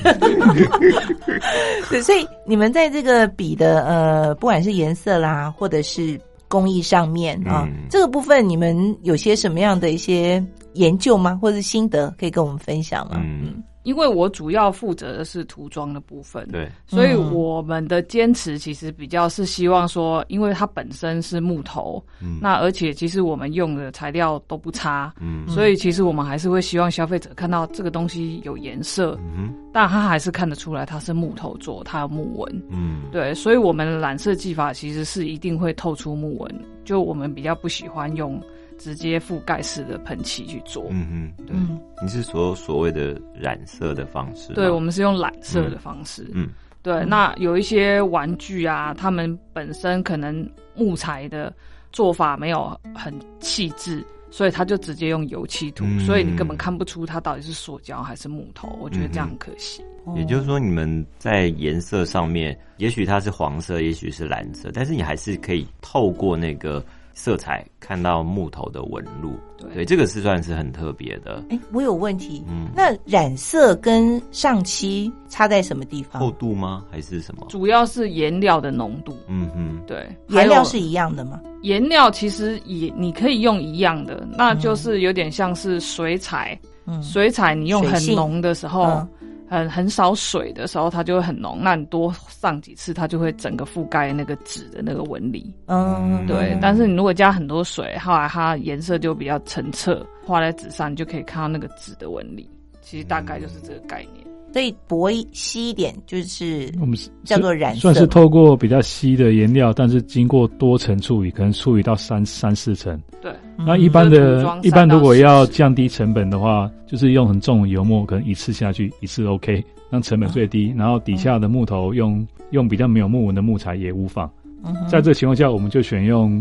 [1.90, 10.44] 对，所以你们在这个笔的呃，不管是颜色啦，或者是工艺上面啊，嗯这个部分你们有些什么样的一些
[10.74, 11.38] 研究吗？
[11.40, 13.14] 或者是心得可以跟我们分享吗？
[13.16, 22.38] 嗯，因为我主要负责的是涂装的部分，对，所以嗯我们的坚持其实比较是希望说，因为它本身是木头，嗯。
[22.40, 25.46] 那而且其实我们用的材料都不差，嗯。
[25.46, 32.62] 所以其实我们还是会希望消费者看到这个东西有颜色，嗯但他还是看得出来它是木头做，它有木纹。
[32.70, 38.40] 嗯，对，所以我们的染色技法其实是一定会透出木纹，就我们比较不喜欢用
[38.78, 40.86] 直接覆盖式的喷漆去做。
[40.90, 44.54] 嗯嗯，对，嗯你是说所谓的染色的方式吗？
[44.56, 46.28] 对，我们是用染色的方式。
[46.32, 46.50] 嗯
[46.82, 51.50] 对，那有一些玩具啊，他们本身可能木材的
[51.92, 58.76] 做法没有很细致，所以他就直接用油漆涂，嗯所以你根本看不出它到底是塑胶还是木头。
[58.82, 59.82] 我觉得这样很可惜。
[60.14, 66.84] 也就是说，你们在颜色上面，也许它是黄色，也许是蓝色，但是你还是可以透过那个
[67.14, 69.38] 色彩看到木头的纹路。
[69.56, 71.42] 对对，这个是算是很特别的。
[71.48, 72.44] 哎，我有问题。
[72.48, 76.20] 嗯，那染色跟上漆差在什么地方？
[76.20, 76.84] 厚度吗？
[76.90, 77.46] 还是什么？
[77.48, 79.16] 主要是颜料的浓度。
[79.26, 81.40] 嗯哼，对，颜料是一样的吗？
[81.62, 86.58] 颜料其实也你可以用一样的，那就是有点像是水彩。
[86.86, 89.08] 嗯，水彩你用很浓的时候，嗯
[89.54, 91.58] 很很少水的时候，它就会很浓。
[91.62, 95.54] 那你多上几次，它就会整个覆盖那个纸的那个纹理。
[95.66, 102.50] 嗯，对，但是你如果加很多水，后来它颜色就比较澄澈，画在纸上，你就可以看到那个纸的纹理。
[102.80, 104.26] 其实大概就是这个概念。
[104.54, 112.96] 所以薄一稀一点就是我们是叫做染色算是透过比较稀的颜料，但是经过多层处理，可能处理到三三四层。
[113.20, 120.72] 对，那一般的装，一般如果要降低成本的话，就是用很重的油墨，可能一次下去一次 OK，让成本最低。
[120.78, 124.30] 然后底下的木头用用比较没有木纹的木材也无妨。
[124.64, 126.40] 嗯在这个情况下，我们就选用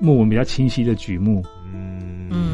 [0.00, 1.44] 木纹比较清晰的榉木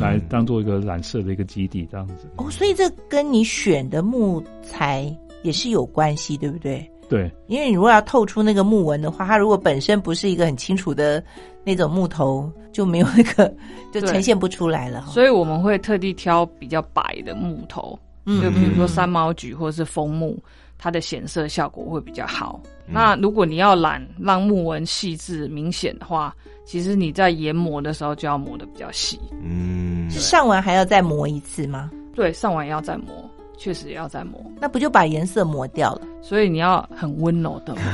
[0.01, 2.29] 来当做一个染色的一个基地，这样子。
[2.37, 6.89] 哦，所以这跟你选的木材也是有关系，对不对？
[7.09, 11.24] 对，因为你如果要透出那个木纹的话，它如果本身不是一个很清楚的
[11.64, 13.51] 那种木头，就没有那个
[13.91, 15.07] 就呈现不出来了。
[15.09, 20.39] 所以我们会特地挑比较白的木头，嗯就比如说嗯三毛榉或者是枫木，
[20.79, 22.61] 它的显色效果会比较好。
[22.64, 29.20] 嗯那如果你要染让木纹细致明显的话，其实你在研磨的时候就要磨的比较细。
[29.43, 31.91] 嗯是上完还要再磨一次吗？
[32.14, 33.28] 对，上完也要再磨，
[33.59, 36.03] 确实也要再磨，那不就把颜色磨掉了？
[36.23, 37.75] 所以你要很温柔的。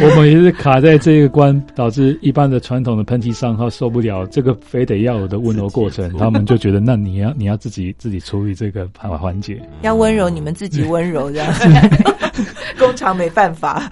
[0.00, 9.60] 我们也是卡在这个关，导致一般的传统的喷漆商号受不了这个非得要有的温柔过程，他们就觉得那你要你要自己自己处理这个环环节。
[9.82, 11.52] 要温柔，你们自己温柔这样。
[12.78, 13.90] 工厂没办法。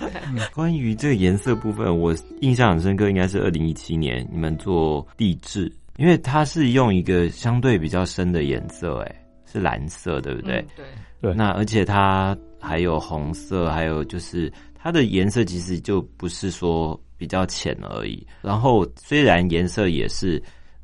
[0.54, 10.56] 关于这个颜色部分，我印象很深刻，应该是二零一七年你们做地质，因为它是用一个相对比较深的颜色，哎，是蓝色，对不对？
[10.60, 10.86] 嗯对，
[11.20, 18.26] 对那而且它还有红色，还有就是它的颜色其实就不是说比较浅而已。
[18.40, 20.42] 然后虽然颜色也是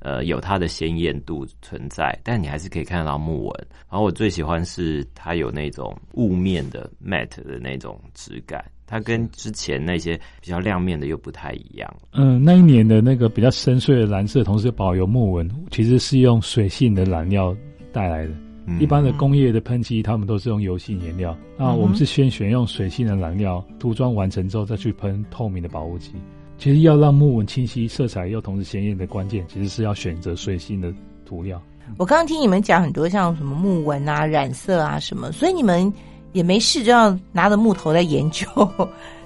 [0.09, 3.66] 呃有它的鲜艳度存在，但你还是可以看到木纹。
[3.90, 11.94] 然后我最喜欢是它有那种雾面的 matte 的那种质感，它跟之前那些比较亮面的又不太一样。
[12.12, 17.54] 嗯，那一年的那个比较深邃的蓝色，同时保有木纹，其实是用水性的染料
[17.92, 18.30] 带来的。
[18.30, 26.12] 嗯一般的工业的喷漆，他们都是用油性颜料，那我们是先选用水性的染料，涂装完成之后再去喷透明的保护漆。
[26.59, 30.92] 其实要让木纹清晰、色彩又同时鲜艳的关键，其实是要选择水性的
[31.24, 31.61] 涂料。
[31.96, 35.90] 我刚刚听你们讲很多像什么木纹啊、染色啊什么，所以你们
[36.32, 38.46] 也没事就要拿着木头在研究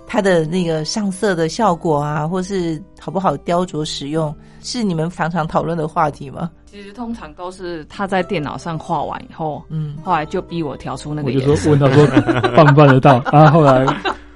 [0.07, 6.51] 它的那个上色的效果啊，或是好不好雕琢使用，是你们常常讨论的话题吗？
[6.67, 11.63] 其实通常都是他在电脑上画完以后，嗯，后来就逼我调出那我就个颜色。
[11.65, 12.07] 说问他说
[12.55, 13.85] 办不办得到，啊，后来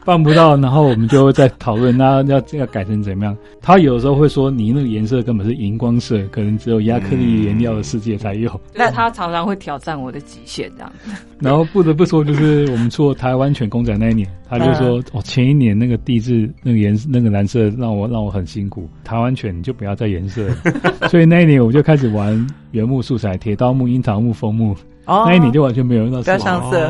[0.07, 3.37] 办不到，然后我们就会再讨论，那要要改成怎么样？
[3.61, 8.49] 他有时候会说你那个颜色根本是荧光色，可能只有亚克力颜料的世界才有。
[8.73, 11.11] 就是他常常会挑战我的极限，这样子。
[11.41, 20.57] 然后不得不说，就是我们做台湾犬公仔那一年， 他就说：“哦，前一年那个地质那个颜那个蓝色让我让我很辛苦，台湾犬你就不要再颜色了。
[21.11, 24.75] ”所以那一年我就开始玩原木素材，铁刀木、樱桃木、枫木。
[25.07, 25.25] 哦。
[25.27, 26.89] 那一年就完全没有用到不要色上色，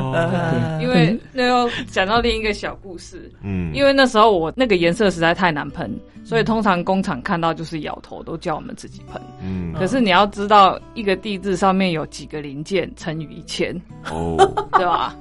[0.81, 3.73] 因为那又讲到另一个小故事，嗯。
[3.75, 5.91] 因为那时候我那个颜色实在太难喷，
[6.25, 9.21] 所以通常工厂看到就是摇头，都叫我们自己喷。
[9.43, 9.73] 嗯。
[9.75, 13.75] 可是你要知道，一个地质上面有几个零件乘以一千，
[14.11, 14.37] 哦，
[14.73, 15.15] 对吧？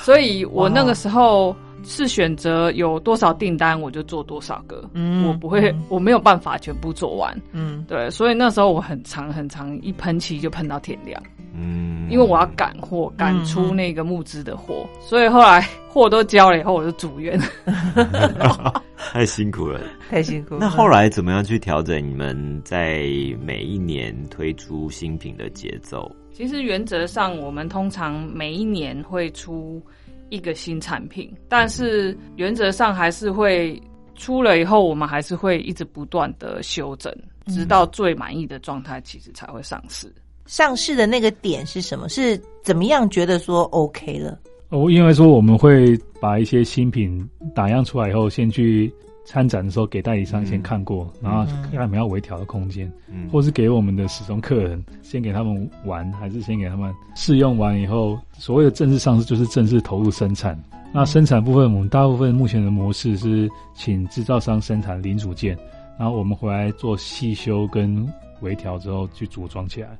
[0.00, 1.54] 所以我那个时候
[1.88, 7.40] 是选择有多少订单我就做多少个，嗯我不会，我没有办法全部做完。
[7.52, 11.22] 嗯对，所以那时候我很长很长，一喷漆就喷到天亮，
[11.54, 17.40] 嗯，因为我要赶货，赶出那个木质的货，所以后来 货都交了以后，我就住院。
[19.12, 19.80] 太辛苦了。
[20.10, 20.56] 太辛苦。
[20.58, 23.06] 那后来怎么样去调整你们在
[23.40, 26.10] 每一年推出新品的节奏？
[26.32, 29.80] 其实原则上，我们通常每一年会出
[30.28, 33.80] 一个新产品，但是原则上还是会
[34.14, 37.12] 出了以后，我们还是会一直不断的修整，
[37.46, 40.12] 直到最满意的状态，其实才会上市。
[40.46, 42.08] 上市的那个点是什么？
[42.08, 44.38] 是怎么样觉得说 OK 了？
[44.70, 48.92] 哦，因为说我们会把一些新品打样出来以后，先去
[49.26, 60.58] 参展的时候给代理商先看过，然后看他们要微调的空间，嗯或是给我们的始终客人先给他们玩，还是先给他们试用完以后，所谓的正式上市就是正式投入生产。
[60.92, 65.58] 那生产部分，我们大部分目前的模式是请制造商生产零组件，
[65.98, 68.10] 然后我们回来做细修跟
[68.40, 69.90] 微调之后去组装起来。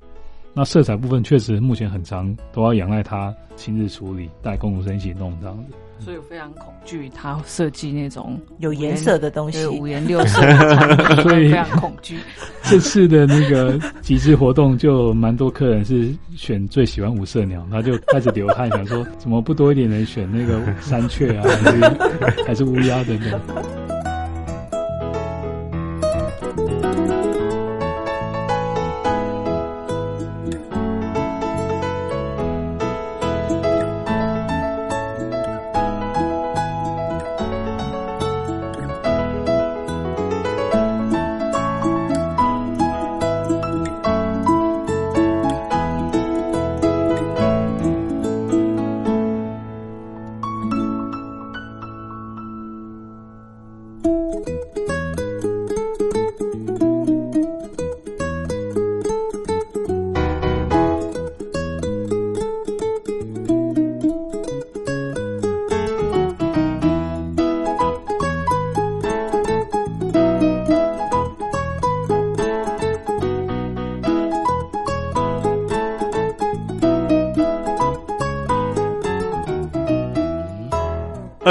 [0.55, 5.75] 那色彩部分确实目前很长，都要仰赖他亲自处理，带工读生一起弄这样子。
[5.99, 10.41] 所以我非常恐惧他设计那种有颜色的东西，五颜六色
[11.23, 12.19] 所以非常恐惧。
[12.63, 23.86] 这次的那个集资活动，就蛮多客人是选最喜欢五色鸟，他就 开始流汗，想说怎么不多一点人选那个山雀啊，还是还是乌鸦等等。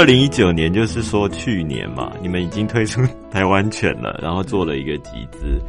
[0.06, 5.60] 零一九年就是说去年嘛，你们已经推出台湾犬了，然后做了一个集资，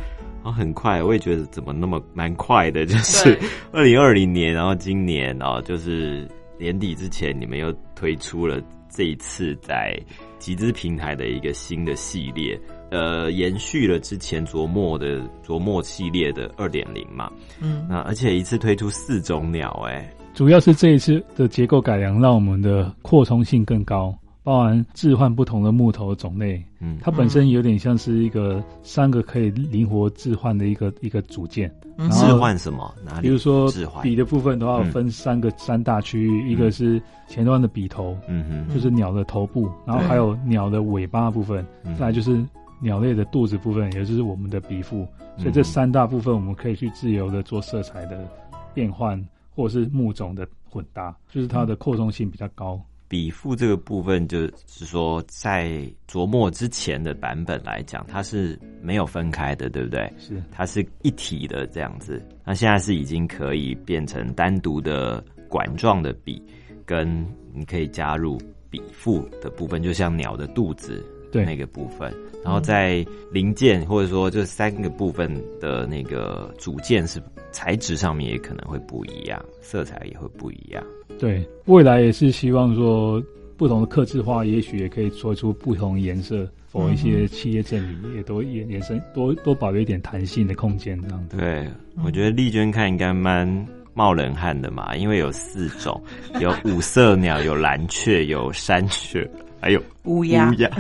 [0.44, 3.38] 然后很快，我也觉得怎么那么蛮快的，就是
[3.72, 6.28] 二零二零年，然后今年啊，就是
[6.60, 10.00] 年底之前，你们又推出了这一次在
[10.38, 12.60] 集资平台的一个新的系列，
[12.92, 20.14] 呃，延续了之前琢磨的琢磨系列的二点零嘛，嗯，那而且一次推出四种鸟，哎。
[20.34, 24.16] 主要是这一次的结构改良，让我们的扩充性更高，
[24.48, 26.64] 包含置换不同的木头种类。
[26.80, 31.70] 嗯，它本身有点像是一个三个可以灵活置换的一个一个组件。
[32.12, 32.95] 置换什么？
[33.04, 33.24] 哪里？
[33.24, 33.70] 比如说
[34.02, 41.66] 笔的部分的话，分三个三大区域，一个是前端的笔头，嗯哼，就是鸟的头部，然后还有鸟的尾巴部分，
[42.00, 42.41] 再来就是
[42.80, 45.06] 鸟类的肚子部分，也就是我们的鼻腹。
[45.38, 48.26] 所以这三大部分，我们可以去自由的做色彩的
[48.74, 49.22] 变换。
[49.58, 52.80] 或者是木种的混搭，就是它的扩充性比较高。
[53.08, 60.12] 笔腹这个部分，就是说在琢磨之前的版本来讲，它是没有分开的，对不对？
[60.18, 62.22] 是，它是一体的这样子。
[62.45, 66.41] 那现在是已经可以变成单独的管状的笔，
[66.86, 68.38] 跟你可以加入
[68.70, 72.14] 笔腹的部分，就像鸟的肚子对那个部分。
[72.43, 77.22] 然后在零件或者说这三个部分的那个组件是。
[77.53, 80.84] 材质上面也可能会不一样，色彩也会不一样。
[81.20, 83.22] 对，未来也是希望说
[83.55, 91.38] 不同的刻字化，也许也可以做出不同颜色，或一些企业证明也都延延伸多多保留一点弹性的空间这样子。
[91.38, 91.68] 对，
[92.03, 93.47] 我觉得丽娟看应该蛮
[93.93, 95.99] 冒冷汗的嘛，因为有四种，
[96.39, 99.28] 有五色鸟，有蓝雀，有山雀，
[99.59, 100.51] 还有乌鸦。
[100.51, 100.70] 乌鸦。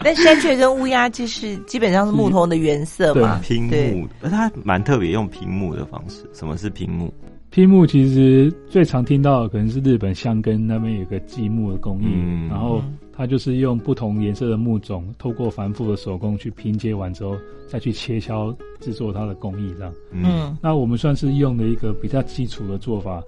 [0.00, 6.28] 但山雀跟乌鸦就是基本上是木头的原色嘛，拼木， 而它蛮特别，用屏幕的方式。
[6.32, 7.12] 什么是拼木？
[7.58, 12.06] 拼木其实最常听到的可能是日本香根那边有个积木的工艺，
[12.48, 12.80] 然后
[13.12, 17.36] 它就是用不同颜色的木种，透过繁复的手工去拼接完之后，
[17.66, 19.92] 再去切削制作它的工艺这样。
[20.12, 23.20] 嗯，那我们算是用的一个比较基础的做法，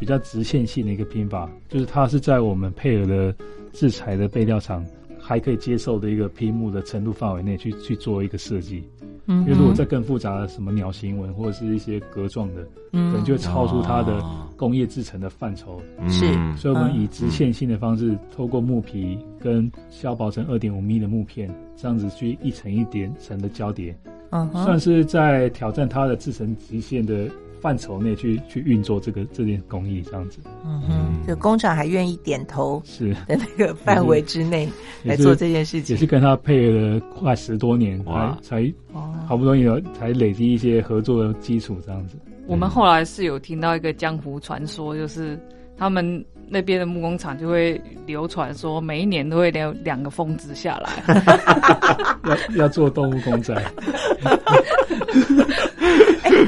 [0.00, 3.34] 比较直线性的一个拼法，就是它是在我们配合的
[3.74, 4.82] 制材的备料厂。
[5.28, 8.88] 还可以接受的一个屏幕的程度范围内去去做一个设计，
[9.26, 14.24] 嗯，因为如果再更复杂的什么鸟形纹或者是一些格状的，嗯，可能就会超出它的
[14.56, 23.98] 工业制成的范畴，是，所以我们以直线性的方式，透过木皮跟削薄成二点五米的木片，这样子去一层一点层的交叠，
[24.30, 27.28] 嗯，算是在挑战它的制成极限的。
[27.66, 33.12] 范畴内去去运作这个这件工艺这样子，嗯哼，就工厂还愿意点头是。
[33.26, 34.68] 在那个范围之内
[35.02, 38.72] 来做这件事情，也是跟他配了快十多年，才才
[39.26, 42.16] 好不容易有才累积一些合作的基础这样子。
[42.46, 45.36] 我们后来是有听到一个江湖传说，就是
[45.76, 51.02] 他们那边的木工厂就会流传说，每一年都会有两个疯子下来，
[52.54, 53.60] 要要做动物公仔。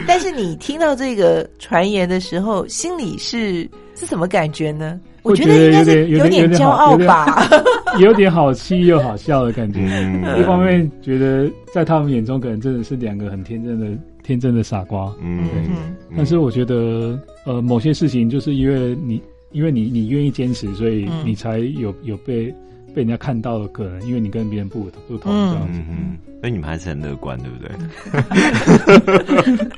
[0.06, 5.00] 但是你听到这个传言的时候，心里是是什么感觉呢？
[5.22, 7.46] 我觉得应该是有点骄傲吧，
[8.00, 9.80] 有点好气又好笑的感觉。
[10.38, 13.86] 一方面觉得在他们眼中可能真的是两个很天真的
[14.22, 15.46] 天真的傻瓜，嗯，
[16.16, 19.20] 但是我觉得呃某些事情就是因为你
[19.52, 22.54] 因为你你愿意坚持，所以你才有有被
[22.98, 25.78] 被人家看到的可能，因为你跟别人不不同嗯这样子。
[25.78, 27.70] 嗯嗯，所以你们还是很乐观，对不对？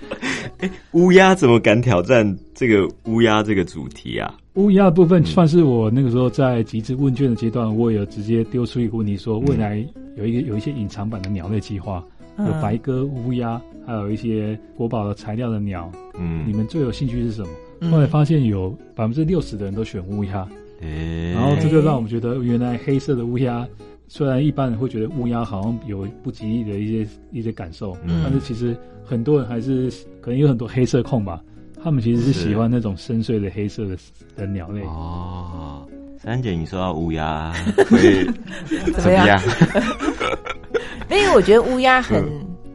[0.66, 4.34] 哎，乌鸦怎么敢挑战这个乌鸦这个主题啊？
[4.54, 12.02] 乌鸦的部分算是我那个时候在集资问卷的阶段，我有直接丢出一个问题，说未来有一个有一些隐藏版的鸟类计划，
[12.38, 17.48] 有嗯白鸽、乌鸦，还有一些国宝的材料的鸟，嗯，你们最有兴趣是什么？
[17.82, 20.46] 嗯后来发现有百分之六十的人都选乌鸦，
[20.80, 23.66] 诶然后这就让我们觉得，原来黑色的乌鸦，
[24.08, 28.20] 虽然一般人会觉得乌鸦好像有不吉利的一些一些感受，嗯。
[28.24, 31.42] 但是其实很多人还是可能有很多黑色控吧，
[31.82, 32.48] 他们其实是是。
[32.48, 33.96] 喜欢那种深邃的黑色的
[34.36, 34.80] 的鸟类。
[34.82, 35.86] 哦，
[36.18, 37.52] 三姐，你说到乌鸦
[37.88, 38.24] 会
[38.94, 39.24] 怎么样？
[39.24, 39.40] 么样
[41.10, 42.24] 因为我觉得乌鸦很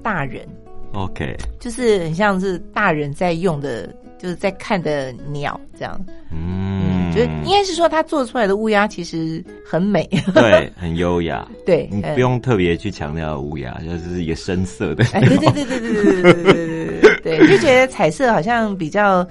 [0.03, 0.45] 大人
[0.93, 3.88] ，？OK，就是很像是大人在用的，
[4.18, 5.99] 就是在看的鸟这样。
[6.32, 6.84] 嗯，
[7.16, 11.47] 觉得应该是说他做出来的乌鸦其实很美，对， 很优雅。
[11.66, 15.03] 对，呃你不用特别去强调乌鸦，就是一个深色的。
[15.13, 19.26] 哎，对对对对对对对对对对就觉得彩色好像比较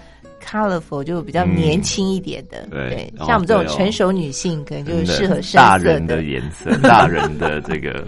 [0.44, 2.66] colorful，就比较年轻一点的。
[2.72, 8.04] 嗯对哦像我们这种成熟女性，可能就适合深色大人的颜色， 大人的这个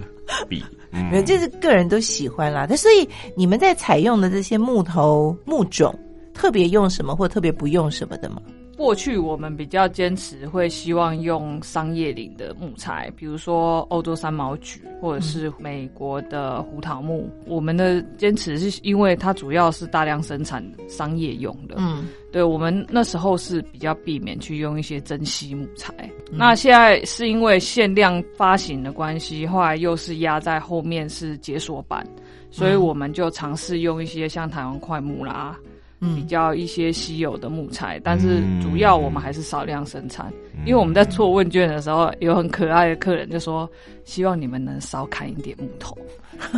[0.49, 0.63] 笔。
[0.93, 2.67] 嗯没有，这是个人都喜欢啦。
[2.71, 3.07] 那所以
[3.37, 5.95] 你们在采用的这些木头木种，
[6.33, 8.41] 特别用什么或特别不用什么的吗？
[8.77, 17.31] 过去我们比较坚持会希望用商业林的木材，比如说欧洲三毛榉或者是美国的胡桃木。
[17.47, 25.93] 我们的坚持是因为它主要是大量生产商业用的，嗯，对我们那时候是比较避免去用一些珍稀木材。
[26.31, 32.07] 那现在是因为限量发行的关系，后来又是压在后面是解锁版，
[32.51, 35.57] 所以我们就尝试用一些像台湾块木啦。
[36.01, 40.33] 比较一些稀有的木材，但是主要我们还是少量生产，
[40.65, 43.69] 因为我们在做问卷的时候，有很可爱的客人就说，
[44.05, 45.97] 希望你们能少砍一点木头。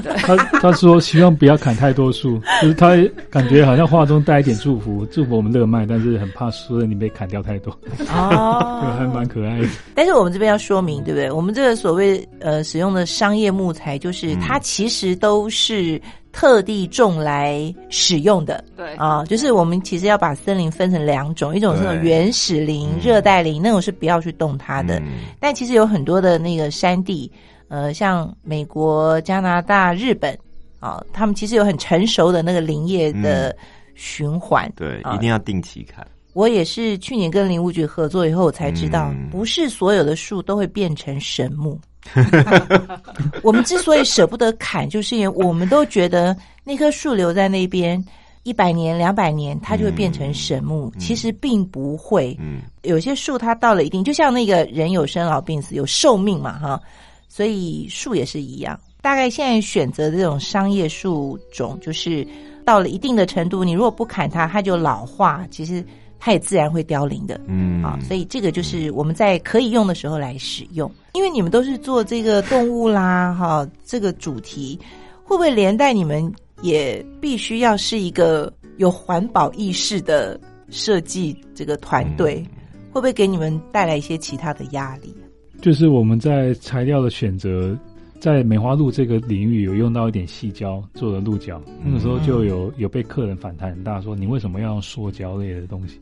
[0.02, 2.96] 对，他他说希望不要砍太多树， 就是他
[3.30, 7.72] 感觉好像话中带一点祝福，祝福我们热卖，但是很怕树你被砍掉太多，
[8.10, 9.68] 哦就还蛮可爱的。
[9.94, 11.30] 但是我们这边要说明，对不对？
[11.30, 16.00] 我们这个所谓呃使用的商业木材，就是它其实都是
[16.32, 18.62] 特地种来使用的。
[18.76, 24.98] 对啊，就是我们其实要把森林分成两种，一种是那种原始林、热带林，那种是不要去动它的。
[25.00, 25.06] 嗯
[25.40, 27.30] 但其实有很多的那个山地，
[27.68, 30.36] 呃，像美国、加拿大、日本
[30.80, 33.56] 啊，他们其实有很成熟的那个林业的
[33.94, 34.70] 循环。
[34.76, 36.06] 对，啊一定要定期看。
[36.34, 41.76] 我也是去年跟林务局合作以后，我才知道，嗯不是所有的树都会变成神木。
[43.42, 48.02] 我们之所以舍不得砍，就是因为我们都觉得那棵树留在那边
[48.42, 50.92] 一百年、两百年，它就会变成神木。
[50.98, 52.36] 其实并不会。
[52.40, 56.80] 嗯有些树它到了一定，就像那个人有生老病死，有寿命嘛，哈，
[57.28, 58.78] 所以树也是一样。
[59.02, 62.26] 大概现在选择的这种商业树种，就是
[62.64, 65.84] 到了一定的程度，你如果不砍它，它就老化，其实
[66.18, 67.40] 它也自然会凋零的。
[67.46, 70.90] 嗯啊，所以这个就是我们在可以用的时候来使用。
[71.14, 74.78] 因为你们都是做这个动物啦，哈，这个主题
[75.24, 80.38] 会不会连带你们也必须要是一个有环保意识的
[80.70, 82.44] 设计这个团队？
[82.90, 85.14] 会不会给你们带来一些其他的压力？
[85.60, 87.76] 就是我们在材料的选择，
[88.20, 95.98] 在梅花鹿这个领域有用到一点细胶做的鹿角，那个时候就有有被客人反弹很大，说你为什么要用塑胶类的东西？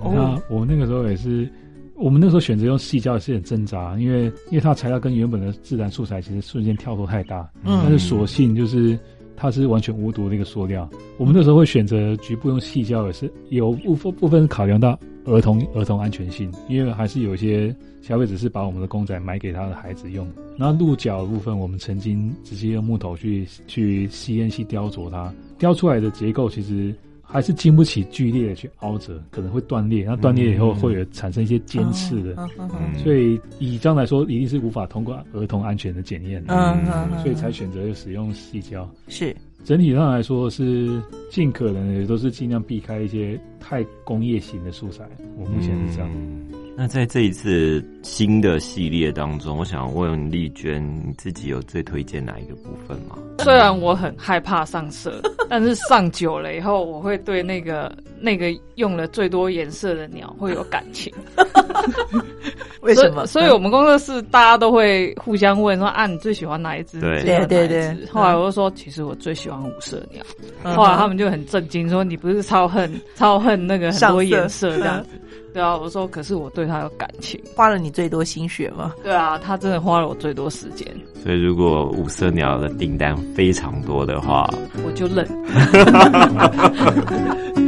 [0.00, 0.12] 哦。
[0.14, 1.48] 那我那个时候也是，
[1.94, 7.80] 我们那时候选择用细胶也是很挣扎，因为因为它材料跟原本的自然素材其实瞬间跳脱太大，嗯。
[7.82, 8.98] 但是索性就是
[9.38, 10.88] 它是完全无毒的一个塑料。
[11.16, 20.26] 我们那时候会选择局部用细胶，也是有部分部分考量到儿童儿童安全性，因为还是有一些消费者是把我们的公仔买给他的孩子用。
[20.56, 26.94] 那鹿角的部分，我们曾经直接用木头去去吸烟去雕琢它，雕出来的结构其实。
[27.30, 30.04] 还是经不起剧烈的去凹折，可能会断裂。
[30.04, 32.48] 那断裂以后会有产生一些尖刺的，
[33.04, 36.54] 所以以这样来说，一定是无法通过儿童安全的检验的。
[36.54, 38.88] 嗯嗯嗯所以才选择使用细胶。
[39.08, 45.04] 是整体上来说是尽可能的，也都是尽量避开一些太工业型的素材。
[45.36, 46.10] 我目前是这样。
[46.14, 46.48] 嗯
[46.80, 53.18] 那在这一次新的系列当中，我想问丽娟，你自己有最推荐哪一个部分吗？
[53.40, 55.20] 虽然我很害怕上色，
[55.50, 61.12] 但是上久了以后，我会对那个 那个用了最多颜色的鸟会有感情。
[62.82, 63.26] 为什么？
[63.26, 67.00] 所以，所以我们工作室大家都会互相问说：“啊，你最喜欢哪一只？
[67.00, 70.22] 对对对对后来我就说：“其实我最喜欢五色鸟。
[70.62, 75.10] 嗯后来他们就很震惊，说：“你不是超恨超恨那个很多颜色这样子？”
[75.52, 77.40] 对啊，我说：“可是我对他有感情。
[77.56, 80.86] 花了你最多心血吗？”对啊，他真的花了我最多时间，
[81.22, 84.48] 所以如果五色鸟的订单非常多的话，
[84.84, 85.26] 我就认。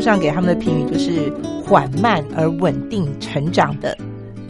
[0.00, 1.30] 上给他们的评语就是
[1.64, 3.96] 缓慢而稳定成长的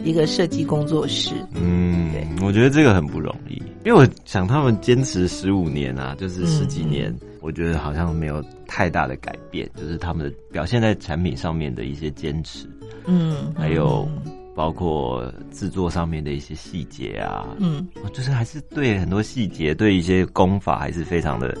[0.03, 1.33] 一个设计工作室。
[1.55, 12.67] 嗯对，我觉得这个很不容易，因为我想他们坚持十五年啊，就是十几年，嗯我觉得好像没有太大的改变，就是他们的表现在产品上面的一些坚持，
[13.05, 14.05] 嗯，还有
[14.53, 21.57] 包括制作上面的一些细节啊，嗯我就是还是对很多细节，对一些功法还是非常的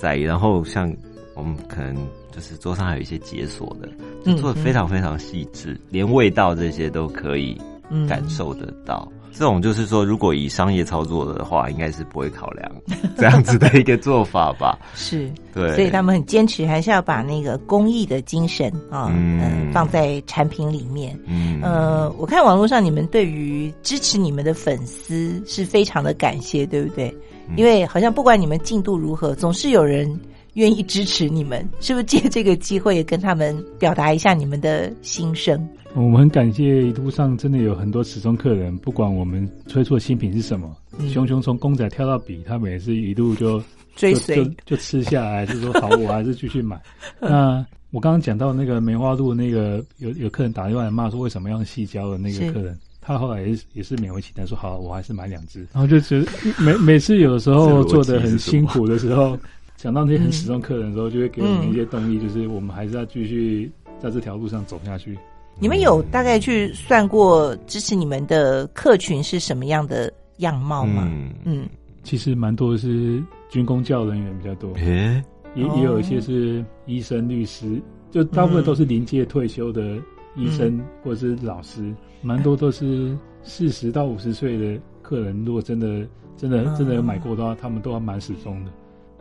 [0.00, 0.22] 在意。
[0.22, 0.92] 然后像
[1.34, 1.96] 我们可能
[2.30, 7.60] 就是桌上还有一些解锁的，做的非常非常细致，连味道这些都可以
[7.90, 9.10] 嗯感受得到。
[9.34, 12.70] 这种就是说，如果以商业操作的话，应该是不会考量
[13.16, 14.78] 这样子的一个做法吧？
[14.94, 21.18] 是，对，所以他们很坚持，还是要把那个公益的精神啊，嗯呃放在产品里面。
[21.26, 27.08] 嗯呃，我看网络上你们对于支持你们的粉丝是非常的感谢，对不对？
[27.48, 30.08] 嗯因为好像不管你们进度如何，总是有人
[30.54, 32.04] 愿意支持你们， 是不是？
[32.04, 35.68] 借这个机会也跟他们表达一下你们的心声。
[35.94, 43.64] 我们很感谢一路上真的有很多始终客人，不管我们推出的新品是什么，嗯熊熊从公仔跳到笔，他们也是一路就就
[43.96, 46.80] 追随就就吃下来，就说好，我还是继续买。
[47.20, 55.60] 那我刚刚讲到那个梅花鹿，那个有有客人打电话来骂说为什么要用细胶的那是个客人，他后来也是也是勉为其难说好，我还是买两只。
[55.74, 56.26] 然 后就觉得
[56.58, 59.38] 每每次有的时候做的很辛苦的时候，
[59.82, 63.68] 想到那些很始终客人的时候，就会给我们一些动力，就是我们还是要继续
[63.98, 65.18] 在这条路上走下去。
[65.58, 71.10] 你们有大概去算过支持你们的客群是什么样的样貌吗？
[71.12, 71.68] 嗯，嗯
[72.04, 75.20] 其实蛮多是军工教人员比较多，诶，
[75.56, 79.98] 也哦也有一些是医生、律师，就大部分都是临界退休的
[80.36, 85.44] 医生或者是老师，蛮多都是四十到五十岁的客人。
[85.44, 86.06] 如果真的
[86.36, 88.70] 真的嗯真的有买过的话，他们都还蛮始终的。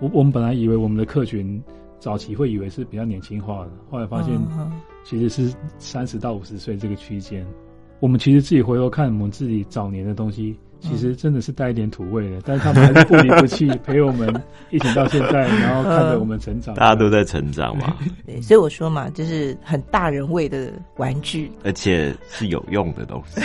[0.02, 1.62] 我我们本来以为我们的客群
[2.00, 4.72] 早期会以为是比较年轻化的，后来发现嗯
[5.04, 7.46] 其实是三十到五十岁这个区间。
[8.00, 14.34] 我们其实自己回头看我们自己早年的东西，其实真的是带一点土味的，但是他们还是不离不弃， 陪我们
[14.72, 16.74] 一起到现在，然后看着我们成长。
[16.74, 17.96] 大家都在成长嘛，
[18.26, 21.52] 对，所以我说嘛，就是很大人味的玩具。
[21.64, 23.40] 而且是有用的东西。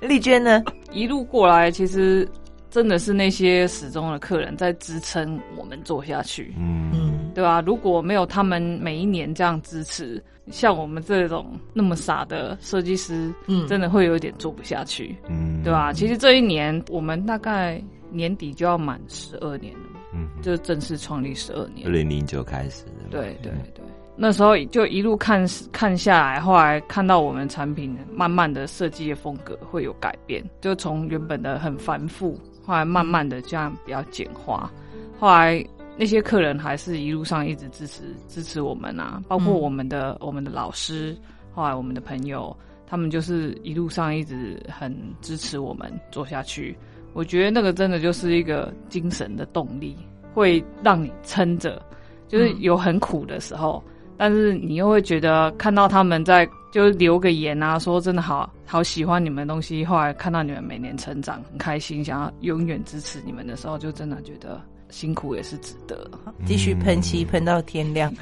[0.06, 0.62] 丽娟呢？
[0.92, 2.28] 一路过来，其实
[2.74, 6.90] 真的是那些始终的客人在支撑我们做下去，嗯。
[6.92, 7.30] 嗯。
[7.32, 21.88] 对吧、如果没有他们每一年这样支持，像我们这种那么傻的设计师，嗯，真的会有点做不下去，嗯，对吧、其实这一年我们大概年底就要满十二年了嘛，嗯，就正式创立十二年。
[21.88, 21.92] 二。
[21.92, 23.84] 零零九开始的嘛，对对对，
[24.16, 34.70] 那时候就一路看看下来，后来看到我们产品慢慢的设计的风格会有改变，就从原本的很繁复，后来慢慢的这样比较简化，
[35.18, 35.64] 后来
[35.96, 41.16] 那些客人还是一路上一直支持支持我们啊，包括嗯我们的、我们的老师，
[41.52, 42.56] 后来我们的朋友，
[42.86, 46.76] 他们就是一路上一直很支持我们做下去。
[47.12, 49.96] 我觉得那个真的就是一个精神的动力，
[50.32, 51.80] 会让你撑着，
[52.26, 53.80] 就是有很苦的时候，
[54.16, 64.60] 但是你又会觉得看到他们在就留个言啊，说真的好好喜欢你们的东西，后来看到你们每年成长，很开心，想要永远支持你们的时候，就真的觉得
[64.90, 66.10] 辛苦也是值得。
[66.44, 68.12] 继续喷漆喷到天亮。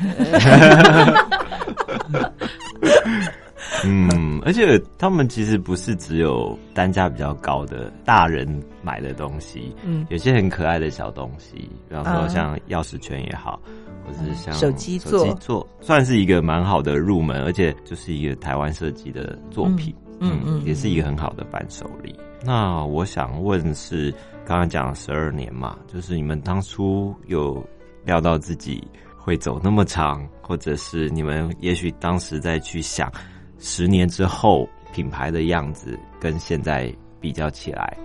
[3.85, 8.47] 嗯，而且他们其实不是只有单价比较高的大人
[8.83, 11.57] 买的东西，嗯，有些很可爱的小东西，
[11.89, 13.61] 比方啊说像钥匙圈也好，
[14.07, 22.15] 或者是像手机做算是一个蛮好的入门，而且就是一个台湾设计的作品，嗯嗯嗯也是一个很好的伴手礼。
[22.45, 24.11] 那我想问是，
[24.45, 27.65] 刚刚讲十二年嘛，就是你们当初有
[28.05, 28.83] 料到自己
[29.17, 33.11] 会走那么长，或者是你们也许当时再去想，
[33.59, 37.97] 十年之后品牌的样子跟现在比较起来，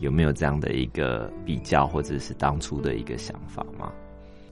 [0.00, 3.90] 有没有这样的一个比较，或者是当初的一个想法吗？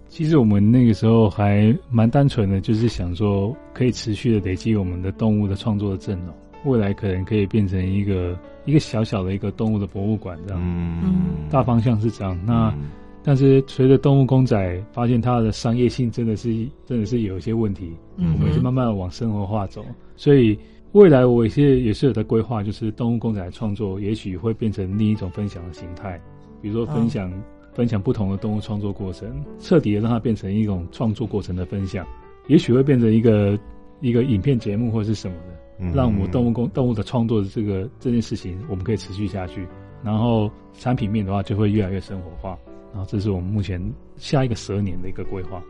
[0.08, 6.34] 其实我们那个时候还蛮单纯的，就是想说可以持续的累积我们的动物的创作的阵容，
[6.64, 10.62] 未来可能可以变成一个一个小小的一个动物的博物馆这样。
[10.62, 12.38] 嗯，大方向是这样。
[12.44, 12.90] 那嗯
[13.24, 19.84] 但是随着动物公仔发现它的商业性真的是真的是有一些问题，嗯我们也是慢慢的往生活化走。
[20.16, 20.58] 所以
[20.92, 26.18] 未来我也是也是有在规划，就是动物公仔的创作，也许会变成另一种分享的形态，
[26.62, 27.30] 比如说分享、
[27.78, 32.04] 分享不同的动物创作过程，彻底的让它变成一种创作过程的分享，
[32.48, 33.56] 也许会变成一个
[34.00, 35.54] 一个影片节目或是什么的。
[35.78, 39.64] 嗯让我们动物工动物的创作的这个这件事情，我们可以持续下去。
[40.02, 42.58] 然后产品面的话，就会越来越生活化。
[42.92, 43.80] 然后这是我们目前
[44.16, 45.62] 下一个十二年的一个规划。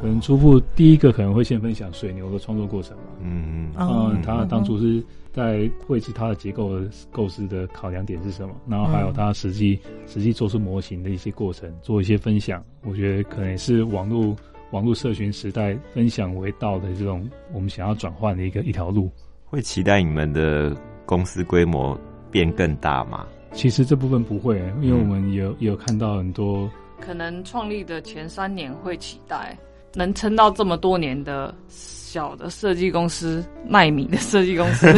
[0.00, 3.04] 可能初步第一个可能会先分享水牛的创作过程嘛。
[3.20, 8.54] 嗯哦嗯，他当初是在绘制它的结构的构思的考量点是什么？
[8.68, 12.64] 然后还有他实际实际做出模型的一些过程，做一些分享。
[12.82, 14.34] 我觉得可能也是网络
[14.70, 19.10] 网络社群时代分享为道的这种我们想要转换的一个一条路。
[19.44, 20.76] 会期待你们的
[21.06, 21.98] 公司规模
[22.30, 23.26] 变更大吗？
[23.52, 26.70] 其实这部分不会，因为我们有也有看到很多
[27.00, 29.56] 可能创立的前三年会期待
[29.94, 34.92] 能撑到这么多年的小的设计公司、奈米的设计公司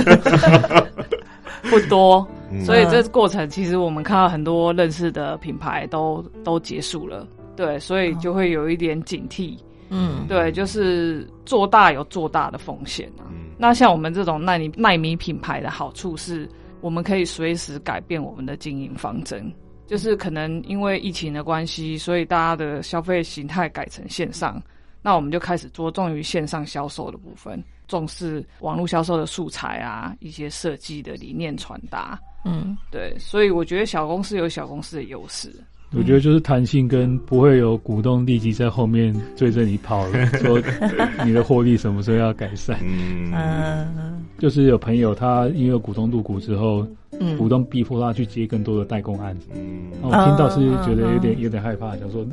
[1.65, 2.65] 不多，嗯。
[2.65, 7.27] 所以这过程其实我们看到很多认识的品牌都都结束了，
[7.57, 9.57] 对，所以就会有一点警惕，
[9.89, 10.27] 嗯。
[10.29, 13.29] 对，就是做大有做大的风险啊。
[13.31, 13.51] 嗯。
[13.59, 16.49] 那像我们这种奈米奈米品牌的好处是，
[16.81, 19.53] 我们可以随时改变我们的经营方针。
[19.87, 24.63] 就是可能因为疫情的关系，所以大家的消费形态改成线上，
[25.03, 32.21] 那我们就开始着重于线上销售的部分，重视网络销售的素材啊，一些设计的理念传达。
[32.45, 35.53] 嗯对，所以我觉得小公司有小公司的优势。
[35.93, 40.07] 我觉得就是弹性跟不会有股东立即在后面追着你跑，
[40.41, 40.61] 说
[41.27, 42.79] 你的获利什么时候要改善。
[42.83, 46.87] 嗯嗯就是有朋友他因为股东入股之后，
[47.19, 49.49] 嗯股东逼迫他去接更多的代工案子。
[49.55, 52.25] 嗯我听到是觉得有点有点害怕，想说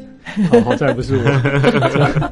[0.52, 1.24] 好好在不是我。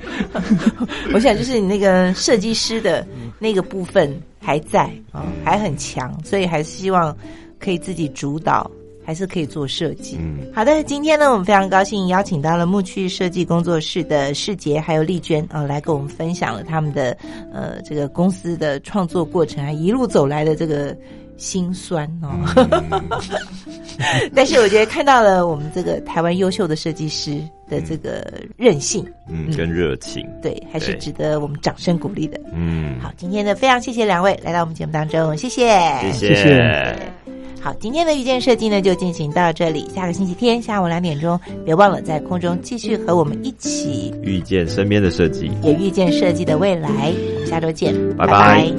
[1.13, 3.05] 我想就是你那个设计师的
[3.39, 7.15] 那个部分还在啊、还很强，所以还是希望
[7.59, 8.69] 可以自己主导，
[9.05, 10.17] 还是可以做设计。
[10.19, 10.39] 嗯。
[10.53, 17.15] 好的，今天呢，我们非常高兴邀请到了木趣设计工作室的世杰还有丽娟啊、来跟我们分享了他们的
[17.53, 20.95] 呃这个公司的创作过程，还一路走来的这个
[21.37, 22.31] 辛酸哦。
[24.35, 32.37] 但是我觉得看到了我们这个台湾优秀的设计师的这个韧性，嗯，跟热情，对，还是值得我们掌声鼓励的。
[32.51, 35.47] 嗯，好，今天呢，非常谢谢两位来到我们节目当中，谢。
[35.47, 36.11] 谢，谢。
[36.11, 37.24] 谢谢
[37.65, 45.49] 好，今天的遇见设计呢就进行到这里，下个星期天下午两点钟，别忘了在空中继续和我们一起遇见身边的设计。
[45.63, 46.87] 也遇见设计的未来。
[46.91, 48.71] 我们下周见，拜拜